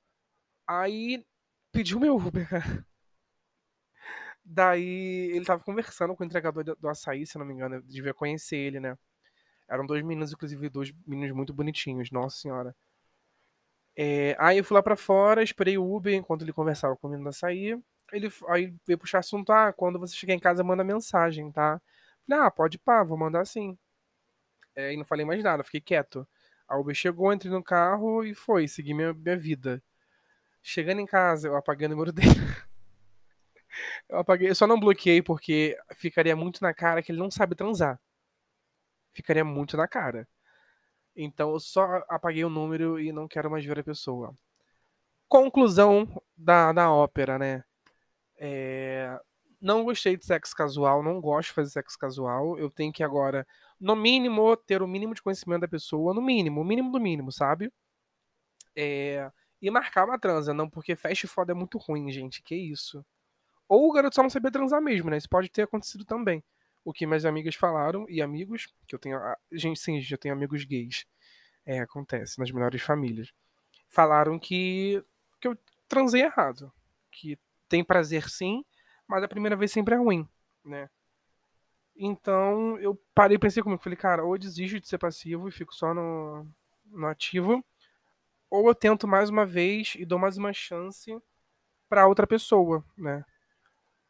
Aí 0.67 1.25
pediu 1.73 1.99
meu 1.99 2.17
Uber, 2.17 2.49
cara. 2.49 2.85
Daí 4.45 5.31
ele 5.33 5.45
tava 5.45 5.63
conversando 5.63 6.15
com 6.15 6.23
o 6.23 6.25
entregador 6.25 6.63
do, 6.63 6.89
açaí, 6.89 7.25
se 7.25 7.37
não 7.37 7.45
me 7.45 7.53
engano, 7.53 7.75
eu 7.75 7.81
devia 7.81 8.13
conhecer 8.13 8.57
ele, 8.57 8.79
né? 8.79 8.97
Eram 9.69 9.85
dois 9.85 10.03
meninos, 10.03 10.33
inclusive 10.33 10.69
dois 10.69 10.93
meninos 11.07 11.35
muito 11.35 11.53
bonitinhos, 11.53 12.11
nossa 12.11 12.37
senhora. 12.37 12.75
É, 13.95 14.35
aí 14.39 14.57
eu 14.57 14.63
fui 14.63 14.75
lá 14.75 14.81
pra 14.83 14.95
fora, 14.95 15.43
esperei 15.43 15.77
o 15.77 15.95
Uber 15.95 16.13
enquanto 16.13 16.41
ele 16.41 16.53
conversava 16.53 16.95
com 16.97 17.07
o 17.07 17.09
menino 17.11 17.25
da 17.25 17.31
sair. 17.31 17.79
Ele 18.11 18.29
aí 18.49 18.73
veio 18.85 18.97
puxar 18.97 19.19
assunto, 19.19 19.51
ah, 19.51 19.71
quando 19.73 19.99
você 19.99 20.15
chegar 20.15 20.33
em 20.33 20.39
casa, 20.39 20.63
manda 20.63 20.83
mensagem, 20.83 21.51
tá? 21.51 21.81
Falei, 22.27 22.45
ah, 22.47 22.51
pode 22.51 22.77
pá, 22.79 23.03
vou 23.03 23.17
mandar 23.17 23.45
sim. 23.45 23.77
É, 24.75 24.93
e 24.93 24.97
não 24.97 25.05
falei 25.05 25.25
mais 25.25 25.43
nada, 25.43 25.63
fiquei 25.63 25.81
quieto. 25.81 26.27
A 26.73 26.77
Uber 26.79 26.95
chegou, 26.95 27.31
entrei 27.31 27.51
no 27.51 27.63
carro 27.63 28.23
e 28.23 28.33
foi, 28.33 28.67
segui 28.67 28.95
minha, 28.95 29.13
minha 29.13 29.37
vida. 29.37 29.79
Chegando 30.59 31.01
em 31.01 31.05
casa, 31.05 31.47
eu 31.47 31.55
apaguei 31.55 31.85
o 31.85 31.89
número 31.91 32.09
dele. 32.11 32.31
Eu 34.09 34.17
apaguei, 34.17 34.49
eu 34.49 34.55
só 34.55 34.65
não 34.65 34.79
bloqueei 34.79 35.21
porque 35.21 35.77
ficaria 35.93 36.35
muito 36.35 36.63
na 36.63 36.73
cara 36.73 37.03
que 37.03 37.11
ele 37.11 37.19
não 37.19 37.29
sabe 37.29 37.53
transar. 37.53 38.01
Ficaria 39.13 39.45
muito 39.45 39.77
na 39.77 39.87
cara. 39.87 40.27
Então 41.15 41.51
eu 41.51 41.59
só 41.59 42.03
apaguei 42.09 42.43
o 42.43 42.49
número 42.49 42.99
e 42.99 43.11
não 43.11 43.27
quero 43.27 43.51
mais 43.51 43.63
ver 43.63 43.77
a 43.77 43.83
pessoa. 43.83 44.35
Conclusão 45.27 46.07
da, 46.35 46.73
da 46.73 46.91
ópera, 46.91 47.37
né? 47.37 47.63
É, 48.35 49.15
não 49.61 49.83
gostei 49.83 50.17
de 50.17 50.25
sexo 50.25 50.55
casual, 50.55 51.03
não 51.03 51.21
gosto 51.21 51.49
de 51.49 51.53
fazer 51.53 51.69
sexo 51.69 51.99
casual. 51.99 52.57
Eu 52.57 52.71
tenho 52.71 52.91
que 52.91 53.03
agora, 53.03 53.45
no 53.83 53.97
mínimo, 53.97 54.55
ter 54.55 54.81
o 54.81 54.87
mínimo 54.87 55.13
de 55.13 55.21
conhecimento 55.21 55.61
da 55.61 55.67
pessoa, 55.67 56.13
no 56.13 56.21
mínimo, 56.21 56.61
o 56.61 56.63
mínimo 56.63 56.89
do 56.89 57.01
mínimo, 57.01 57.33
sabe? 57.33 57.69
É, 58.73 59.29
e 59.61 59.69
marcar 59.69 60.05
uma 60.05 60.17
transa, 60.17 60.53
não, 60.53 60.69
porque 60.69 60.95
fast 60.95 61.27
foda 61.27 61.51
é 61.51 61.55
muito 61.55 61.77
ruim, 61.77 62.09
gente. 62.09 62.41
Que 62.41 62.55
isso? 62.55 63.05
Ou 63.67 63.89
o 63.89 63.91
garoto 63.91 64.15
só 64.15 64.23
não 64.23 64.29
sabia 64.29 64.49
transar 64.49 64.81
mesmo, 64.81 65.09
né? 65.09 65.17
Isso 65.17 65.27
pode 65.27 65.49
ter 65.49 65.63
acontecido 65.63 66.05
também. 66.05 66.41
O 66.85 66.93
que 66.93 67.05
minhas 67.05 67.25
amigas 67.25 67.55
falaram, 67.55 68.05
e 68.09 68.21
amigos, 68.21 68.73
que 68.87 68.95
eu 68.95 68.99
tenho. 68.99 69.19
Gente, 69.51 69.79
sim, 69.79 70.01
eu 70.09 70.17
tenho 70.17 70.33
amigos 70.33 70.63
gays. 70.63 71.05
É, 71.65 71.79
acontece 71.81 72.39
nas 72.39 72.51
melhores 72.51 72.81
famílias. 72.81 73.33
Falaram 73.89 74.39
que, 74.39 75.03
que 75.41 75.47
eu 75.47 75.57
transei 75.89 76.21
errado. 76.21 76.71
Que 77.11 77.37
tem 77.67 77.83
prazer 77.83 78.29
sim, 78.29 78.63
mas 79.05 79.23
a 79.23 79.27
primeira 79.27 79.57
vez 79.57 79.71
sempre 79.73 79.93
é 79.93 79.97
ruim, 79.97 80.27
né? 80.63 80.89
Então 81.95 82.77
eu 82.79 82.99
parei 83.13 83.35
e 83.35 83.39
pensei 83.39 83.61
comigo, 83.63 83.81
falei, 83.81 83.97
cara, 83.97 84.23
ou 84.23 84.35
eu 84.35 84.39
desisto 84.39 84.79
de 84.79 84.87
ser 84.87 84.97
passivo 84.97 85.47
e 85.47 85.51
fico 85.51 85.73
só 85.75 85.93
no, 85.93 86.47
no 86.85 87.07
ativo, 87.07 87.63
ou 88.49 88.67
eu 88.67 88.75
tento 88.75 89.07
mais 89.07 89.29
uma 89.29 89.45
vez 89.45 89.93
e 89.97 90.05
dou 90.05 90.19
mais 90.19 90.37
uma 90.37 90.53
chance 90.53 91.15
para 91.89 92.07
outra 92.07 92.27
pessoa, 92.27 92.83
né? 92.97 93.23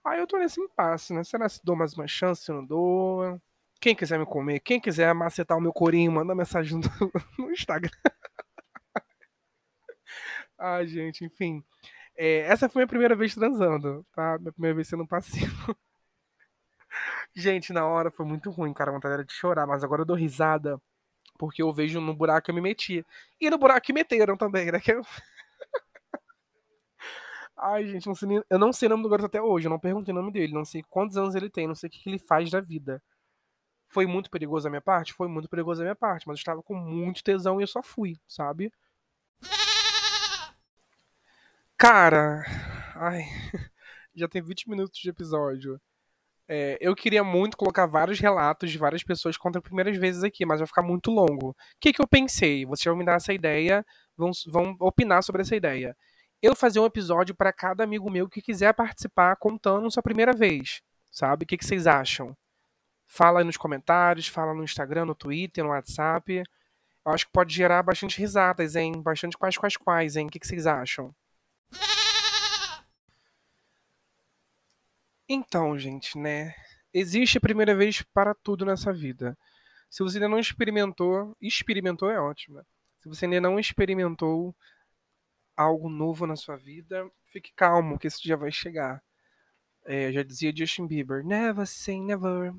Aí 0.06 0.20
eu 0.20 0.28
tô 0.28 0.38
nesse 0.38 0.60
impasse, 0.62 1.14
né? 1.14 1.24
Será 1.24 1.48
que 1.50 1.60
dou 1.64 1.76
mais 1.76 1.94
uma 1.94 2.08
chance, 2.08 2.44
se 2.44 2.52
não 2.52 2.66
dou? 2.66 3.40
Quem 3.82 3.96
quiser 3.96 4.18
me 4.20 4.26
comer, 4.26 4.60
quem 4.62 4.80
quiser 4.80 5.14
macetar 5.14 5.58
o 5.58 5.62
meu 5.62 5.74
corinho, 5.74 6.12
manda 6.12 6.34
mensagem 6.36 6.80
no, 6.80 6.84
no 7.48 7.52
Instagram. 7.52 7.92
Ai, 10.58 10.88
gente, 10.88 11.26
enfim. 11.26 11.64
É, 12.16 12.40
essa 12.42 12.70
foi 12.70 12.82
a 12.82 12.84
minha 12.84 12.88
primeira 12.90 13.16
vez 13.16 13.34
transando, 13.36 14.06
tá? 14.14 14.38
Minha 14.40 14.52
primeira 14.54 14.76
vez 14.76 14.88
sendo 14.88 15.08
passivo. 15.08 15.76
Gente, 17.36 17.74
na 17.74 17.86
hora 17.86 18.12
foi 18.12 18.26
muito 18.26 18.52
ruim, 18.52 18.74
cara. 18.74 18.92
A 18.92 18.94
vontade 18.94 19.14
era 19.16 19.26
de 19.26 19.34
chorar, 19.34 19.66
mas 19.66 19.84
agora 19.84 20.02
eu 20.02 20.06
dou 20.06 20.16
risada 20.16 20.80
porque 21.38 21.62
eu 21.62 21.74
vejo 21.74 22.00
no 22.00 22.14
buraco 22.14 22.46
que 22.46 22.52
eu 22.52 22.56
me 22.56 22.62
meti. 22.62 23.06
E 23.40 23.50
no 23.50 23.58
buraco 23.58 23.82
que 23.82 23.94
meteram 23.94 24.38
também, 24.38 24.72
né? 24.72 24.80
Que 24.80 24.94
eu... 24.94 25.02
Ai, 27.58 27.88
gente, 27.88 28.08
não 28.08 28.16
nem... 28.28 28.44
eu 28.50 28.60
não 28.60 28.74
sei 28.74 28.88
o 28.88 28.90
nome 28.90 29.04
do 29.04 29.10
garoto 29.10 29.26
até 29.28 29.42
hoje. 29.42 29.68
Eu 29.68 29.72
não 29.72 29.80
perguntei 29.80 30.14
o 30.14 30.16
nome 30.16 30.32
dele. 30.32 30.54
Não 30.54 30.66
sei 30.66 30.84
quantos 30.84 31.18
anos 31.18 31.36
ele 31.36 31.50
tem. 31.50 31.68
Não 31.68 31.76
sei 31.76 31.88
o 31.90 31.92
que 31.92 32.10
ele 32.10 32.20
faz 32.20 32.52
da 32.52 32.62
vida. 32.62 33.02
Foi 33.90 34.06
muito 34.06 34.30
perigoso 34.30 34.68
a 34.68 34.72
minha 34.72 34.82
parte? 34.82 35.14
Foi 35.14 35.28
muito 35.28 35.50
perigoso 35.50 35.82
a 35.82 35.86
minha 35.86 35.96
parte. 35.96 36.28
Mas 36.28 36.38
eu 36.38 36.42
estava 36.42 36.64
com 36.64 36.76
muito 36.76 37.24
tesão 37.24 37.60
e 37.60 37.64
eu 37.64 37.68
só 37.68 37.82
fui, 37.82 38.20
sabe? 38.28 38.72
Cara, 41.78 42.46
ai, 42.96 43.24
já 44.16 44.28
tem 44.28 44.42
20 44.42 44.70
minutos 44.70 44.98
de 45.00 45.10
episódio. 45.10 45.82
É, 46.48 46.78
eu 46.82 46.94
queria 46.96 47.24
muito 47.24 47.56
colocar 47.56 47.86
vários 47.86 48.20
relatos 48.20 48.70
de 48.70 48.78
várias 48.78 49.04
pessoas 49.04 49.38
contra 49.38 49.62
primeiras 49.62 49.98
vezes 49.98 50.24
aqui, 50.24 50.46
mas 50.46 50.60
vai 50.60 50.68
ficar 50.68 50.82
muito 50.82 51.10
longo. 51.10 51.50
O 51.50 51.56
que, 51.80 51.94
que 51.94 52.02
eu 52.02 52.08
pensei? 52.08 52.66
Vocês 52.66 52.86
vão 52.86 52.98
me 52.98 53.06
dar 53.06 53.16
essa 53.16 53.34
ideia, 53.34 53.86
vão, 54.18 54.32
vão 54.48 54.76
opinar 54.80 55.24
sobre 55.24 55.42
essa 55.42 55.56
ideia. 55.56 55.96
Eu 56.42 56.56
fazer 56.56 56.80
um 56.80 56.86
episódio 56.86 57.34
para 57.34 57.54
cada 57.54 57.84
amigo 57.84 58.10
meu 58.12 58.28
que 58.28 58.42
quiser 58.42 58.74
participar 58.74 59.36
contando 59.38 59.90
sua 59.90 60.04
primeira 60.04 60.34
vez, 60.34 60.82
sabe? 61.10 61.46
O 61.46 61.48
que, 61.48 61.58
que 61.58 61.66
vocês 61.66 61.88
acham? 61.88 62.36
Fala 63.08 63.40
aí 63.40 63.46
nos 63.46 63.58
comentários, 63.58 64.28
fala 64.28 64.54
no 64.54 64.64
Instagram, 64.64 65.06
no 65.06 65.16
Twitter, 65.16 65.64
no 65.64 65.70
WhatsApp. 65.70 66.44
Eu 67.06 67.12
acho 67.12 67.26
que 67.28 67.32
pode 67.32 67.54
gerar 67.54 67.84
bastante 67.84 68.18
risadas, 68.18 68.76
hein? 68.76 69.02
Bastante 69.02 69.38
quais 69.38 69.58
quais 69.58 69.78
quais, 69.78 70.16
hein? 70.18 70.28
O 70.28 70.30
que, 70.30 70.40
que 70.40 70.48
vocês 70.48 70.68
acham? 70.68 71.14
Então, 75.28 75.78
gente, 75.78 76.18
né? 76.18 76.54
Existe 76.94 77.38
a 77.38 77.42
primeira 77.42 77.76
vez 77.76 78.02
para 78.02 78.36
tudo 78.36 78.66
nessa 78.66 78.92
vida. 78.92 79.38
Se 79.90 80.04
você 80.04 80.18
ainda 80.18 80.28
não 80.28 80.40
experimentou, 80.40 81.36
experimentou 81.42 82.10
é 82.10 82.20
ótimo. 82.20 82.58
Né? 82.58 82.64
Se 83.00 83.08
você 83.08 83.26
ainda 83.26 83.42
não 83.42 83.60
experimentou 83.60 84.56
algo 85.56 85.90
novo 85.90 86.26
na 86.26 86.36
sua 86.36 86.58
vida, 86.58 87.10
fique 87.26 87.52
calmo, 87.56 87.98
que 87.98 88.08
esse 88.08 88.22
dia 88.22 88.36
vai 88.36 88.52
chegar. 88.52 89.02
É, 89.86 90.12
já 90.12 90.24
dizia 90.24 90.54
Justin 90.56 90.88
Bieber: 90.88 91.24
Never 91.24 91.66
say 91.68 92.02
never, 92.02 92.54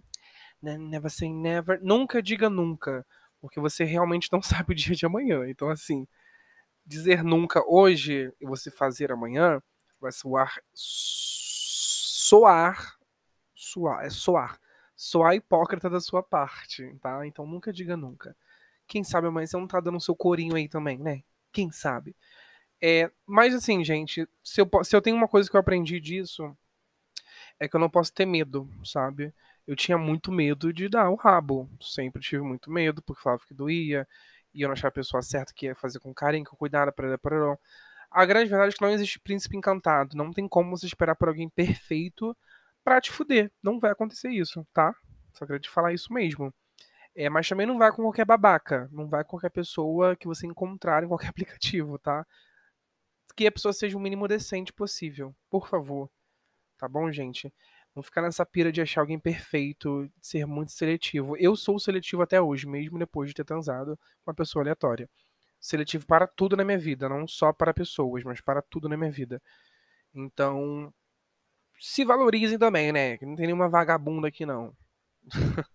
never 0.63 1.11
say 1.11 1.33
never. 1.33 1.81
Nunca 1.83 2.23
diga 2.23 2.49
nunca, 2.49 3.07
porque 3.41 3.61
você 3.61 3.85
realmente 3.85 4.29
não 4.33 4.41
sabe 4.43 4.73
o 4.73 4.77
dia 4.77 4.95
de 4.95 5.07
amanhã. 5.07 5.49
Então, 5.49 5.71
assim, 5.71 6.07
dizer 6.87 7.23
nunca 7.23 7.63
hoje 7.67 8.33
e 8.41 8.47
você 8.47 8.71
fazer 8.71 9.13
amanhã 9.13 9.63
vai 10.01 10.13
soar 10.13 10.61
soar 12.25 12.97
soar 13.55 14.07
é 14.07 14.11
soar 14.11 14.59
soar 14.97 15.35
hipócrita 15.35 15.91
da 15.91 16.01
sua 16.01 16.23
parte, 16.23 16.97
tá? 17.03 17.27
Então 17.27 17.47
nunca 17.47 17.73
diga 17.73 17.97
nunca. 17.97 18.35
Quem 18.87 19.05
sabe 19.05 19.27
amanhã 19.27 19.47
você 19.47 19.57
não 19.59 19.67
tá 19.67 19.81
dando 19.81 20.01
seu 20.01 20.15
corinho 20.17 20.55
aí 20.55 20.69
também, 20.69 20.99
né? 20.99 21.23
Quem 21.53 21.71
sabe? 21.71 22.17
É, 22.81 23.11
mas 23.27 23.55
assim, 23.55 23.85
gente, 23.85 24.27
se 24.43 24.61
eu, 24.61 24.71
se 24.85 24.97
eu 24.97 25.03
tenho 25.03 25.17
uma 25.17 25.29
coisa 25.29 25.51
que 25.51 25.57
eu 25.57 25.61
aprendi 25.61 26.01
disso, 26.01 26.57
é 27.61 27.69
que 27.69 27.77
eu 27.77 27.81
não 27.81 27.91
posso 27.91 28.13
ter 28.13 28.25
medo, 28.27 28.71
sabe? 28.85 29.35
Eu 29.67 29.77
tinha 29.77 29.99
muito 29.99 30.33
medo 30.33 30.73
de 30.73 30.89
dar 30.89 31.11
o 31.11 31.17
rabo. 31.17 31.69
Sempre 31.81 32.23
tive 32.23 32.43
muito 32.43 32.71
medo, 32.71 33.03
porque 33.03 33.23
falava 33.23 33.43
que 33.47 33.55
doía 33.55 34.07
e 34.55 34.63
eu 34.63 34.69
não 34.69 34.73
achava 34.75 34.89
a 34.89 34.93
pessoa 34.93 35.23
certa 35.23 35.53
que 35.53 35.67
ia 35.67 35.75
fazer 35.75 35.99
com 35.99 36.15
carinho, 36.15 36.45
com 36.47 36.57
cuidado, 36.57 36.93
para 36.93 37.19
para 37.19 37.59
A 38.15 38.25
grande 38.25 38.49
verdade 38.49 38.73
é 38.73 38.77
que 38.77 38.81
não 38.81 38.93
existe 38.93 39.19
príncipe 39.19 39.57
encantado. 39.57 40.17
Não 40.17 40.33
tem 40.33 40.47
como 40.47 40.71
você 40.71 40.87
esperar 40.87 41.17
por 41.17 41.27
alguém 41.27 41.49
perfeito 41.49 42.37
pra 42.85 43.01
te 43.01 43.11
fuder. 43.11 43.51
Não 43.61 43.81
vai 43.81 43.91
acontecer 43.91 44.31
isso, 44.31 44.65
tá? 44.73 44.95
Só 45.33 45.45
queria 45.45 45.59
te 45.59 45.69
falar 45.69 45.93
isso 45.93 46.13
mesmo. 46.13 46.55
É, 47.17 47.29
mas 47.29 47.49
também 47.49 47.67
não 47.67 47.77
vai 47.77 47.91
com 47.91 48.03
qualquer 48.03 48.25
babaca. 48.25 48.89
Não 48.93 49.09
vai 49.09 49.25
com 49.25 49.31
qualquer 49.31 49.51
pessoa 49.51 50.15
que 50.15 50.29
você 50.29 50.47
encontrar 50.47 51.03
em 51.03 51.09
qualquer 51.09 51.27
aplicativo, 51.35 51.99
tá? 51.99 52.25
Que 53.37 53.49
a 53.49 53.53
pessoa 53.53 53.73
seja 53.73 53.97
o 53.97 54.01
mínimo 54.01 54.29
decente 54.29 54.73
possível. 54.73 55.35
Por 55.51 55.69
favor. 55.69 56.09
Tá 56.79 56.89
bom, 56.89 57.11
gente? 57.11 57.53
Não 57.97 58.03
ficar 58.03 58.23
nessa 58.23 58.47
pira 58.47 58.71
de 58.71 58.81
achar 58.81 59.01
alguém 59.01 59.19
perfeito, 59.19 60.09
de 60.21 60.27
ser 60.27 60.47
muito 60.47 60.71
seletivo. 60.71 61.37
Eu 61.37 61.57
sou 61.57 61.81
seletivo 61.81 62.23
até 62.23 62.41
hoje, 62.41 62.67
mesmo 62.67 62.97
depois 62.99 63.31
de 63.31 63.35
ter 63.35 63.45
transado 63.45 63.97
com 64.25 64.31
uma 64.31 64.35
pessoa 64.35 64.63
aleatória. 64.63 65.11
Seletivo 65.65 66.05
para 66.05 66.27
tudo 66.27 66.59
na 66.59 66.63
minha 66.63 66.77
vida, 66.77 67.09
não 67.09 67.27
só 67.27 67.51
para 67.51 67.73
pessoas, 67.73 68.23
mas 68.23 68.39
para 68.39 68.61
tudo 68.61 68.87
na 68.87 68.99
minha 68.99 69.11
vida. 69.11 69.41
Então, 70.15 70.93
se 71.81 72.05
valorizem 72.05 72.59
também, 72.59 72.93
né? 72.93 73.17
Não 73.23 73.35
tem 73.35 73.47
nenhuma 73.47 73.67
vagabunda 73.67 74.29
aqui, 74.29 74.45
não. 74.45 74.77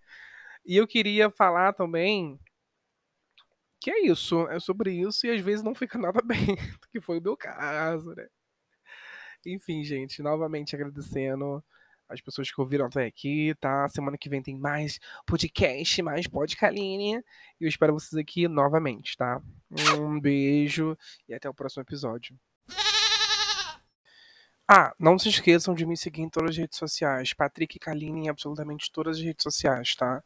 e 0.63 0.77
eu 0.77 0.87
queria 0.87 1.31
falar 1.31 1.73
também 1.73 2.39
que 3.81 3.89
é 3.89 4.05
isso, 4.05 4.47
é 4.49 4.59
sobre 4.59 4.91
isso 4.93 5.25
e 5.25 5.31
às 5.31 5.41
vezes 5.41 5.63
não 5.63 5.73
fica 5.73 5.97
nada 5.97 6.21
bem, 6.23 6.55
que 6.91 7.01
foi 7.01 7.17
o 7.17 7.23
meu 7.23 7.35
caso, 7.35 8.13
né? 8.13 8.27
Enfim, 9.43 9.83
gente, 9.83 10.21
novamente 10.21 10.75
agradecendo 10.75 11.63
as 12.09 12.19
pessoas 12.19 12.51
que 12.51 12.59
ouviram 12.59 12.87
até 12.87 13.05
aqui, 13.05 13.55
tá? 13.59 13.87
Semana 13.87 14.17
que 14.17 14.27
vem 14.27 14.41
tem 14.41 14.57
mais 14.57 14.99
podcast, 15.25 16.01
mais 16.01 16.27
podcaline. 16.27 17.23
E 17.59 17.63
eu 17.63 17.69
espero 17.69 17.93
vocês 17.93 18.19
aqui 18.19 18.47
novamente, 18.47 19.15
tá? 19.15 19.41
Um 19.97 20.19
beijo 20.19 20.97
e 21.27 21.33
até 21.33 21.47
o 21.47 21.53
próximo 21.53 21.83
episódio. 21.83 22.35
Ah, 24.71 24.93
não 24.99 25.17
se 25.17 25.29
esqueçam 25.29 25.73
de 25.73 25.83
me 25.85 25.97
seguir 25.97 26.21
em 26.21 26.29
todas 26.29 26.51
as 26.51 26.57
redes 26.57 26.77
sociais. 26.77 27.33
Patrick 27.33 27.79
Kaline 27.79 28.25
em 28.25 28.29
absolutamente 28.29 28.91
todas 28.91 29.17
as 29.17 29.23
redes 29.23 29.41
sociais, 29.41 29.95
tá? 29.95 30.23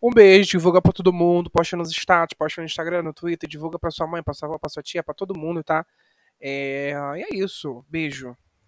Um 0.00 0.10
beijo, 0.10 0.52
divulga 0.52 0.80
pra 0.80 0.92
todo 0.92 1.12
mundo, 1.12 1.50
posta 1.50 1.76
nos 1.76 1.90
status, 1.90 2.36
posta 2.36 2.60
no 2.60 2.66
Instagram, 2.66 3.02
no 3.02 3.12
Twitter, 3.12 3.48
divulga 3.48 3.78
pra 3.78 3.90
sua 3.90 4.06
mãe, 4.06 4.22
pra 4.22 4.32
sua 4.32 4.48
avó, 4.48 4.58
pra 4.58 4.70
sua 4.70 4.82
tia, 4.82 5.02
pra 5.02 5.12
todo 5.12 5.36
mundo, 5.38 5.62
tá? 5.62 5.84
É... 6.40 6.92
E 7.16 7.22
é 7.22 7.36
isso. 7.36 7.84
Beijo. 7.88 8.36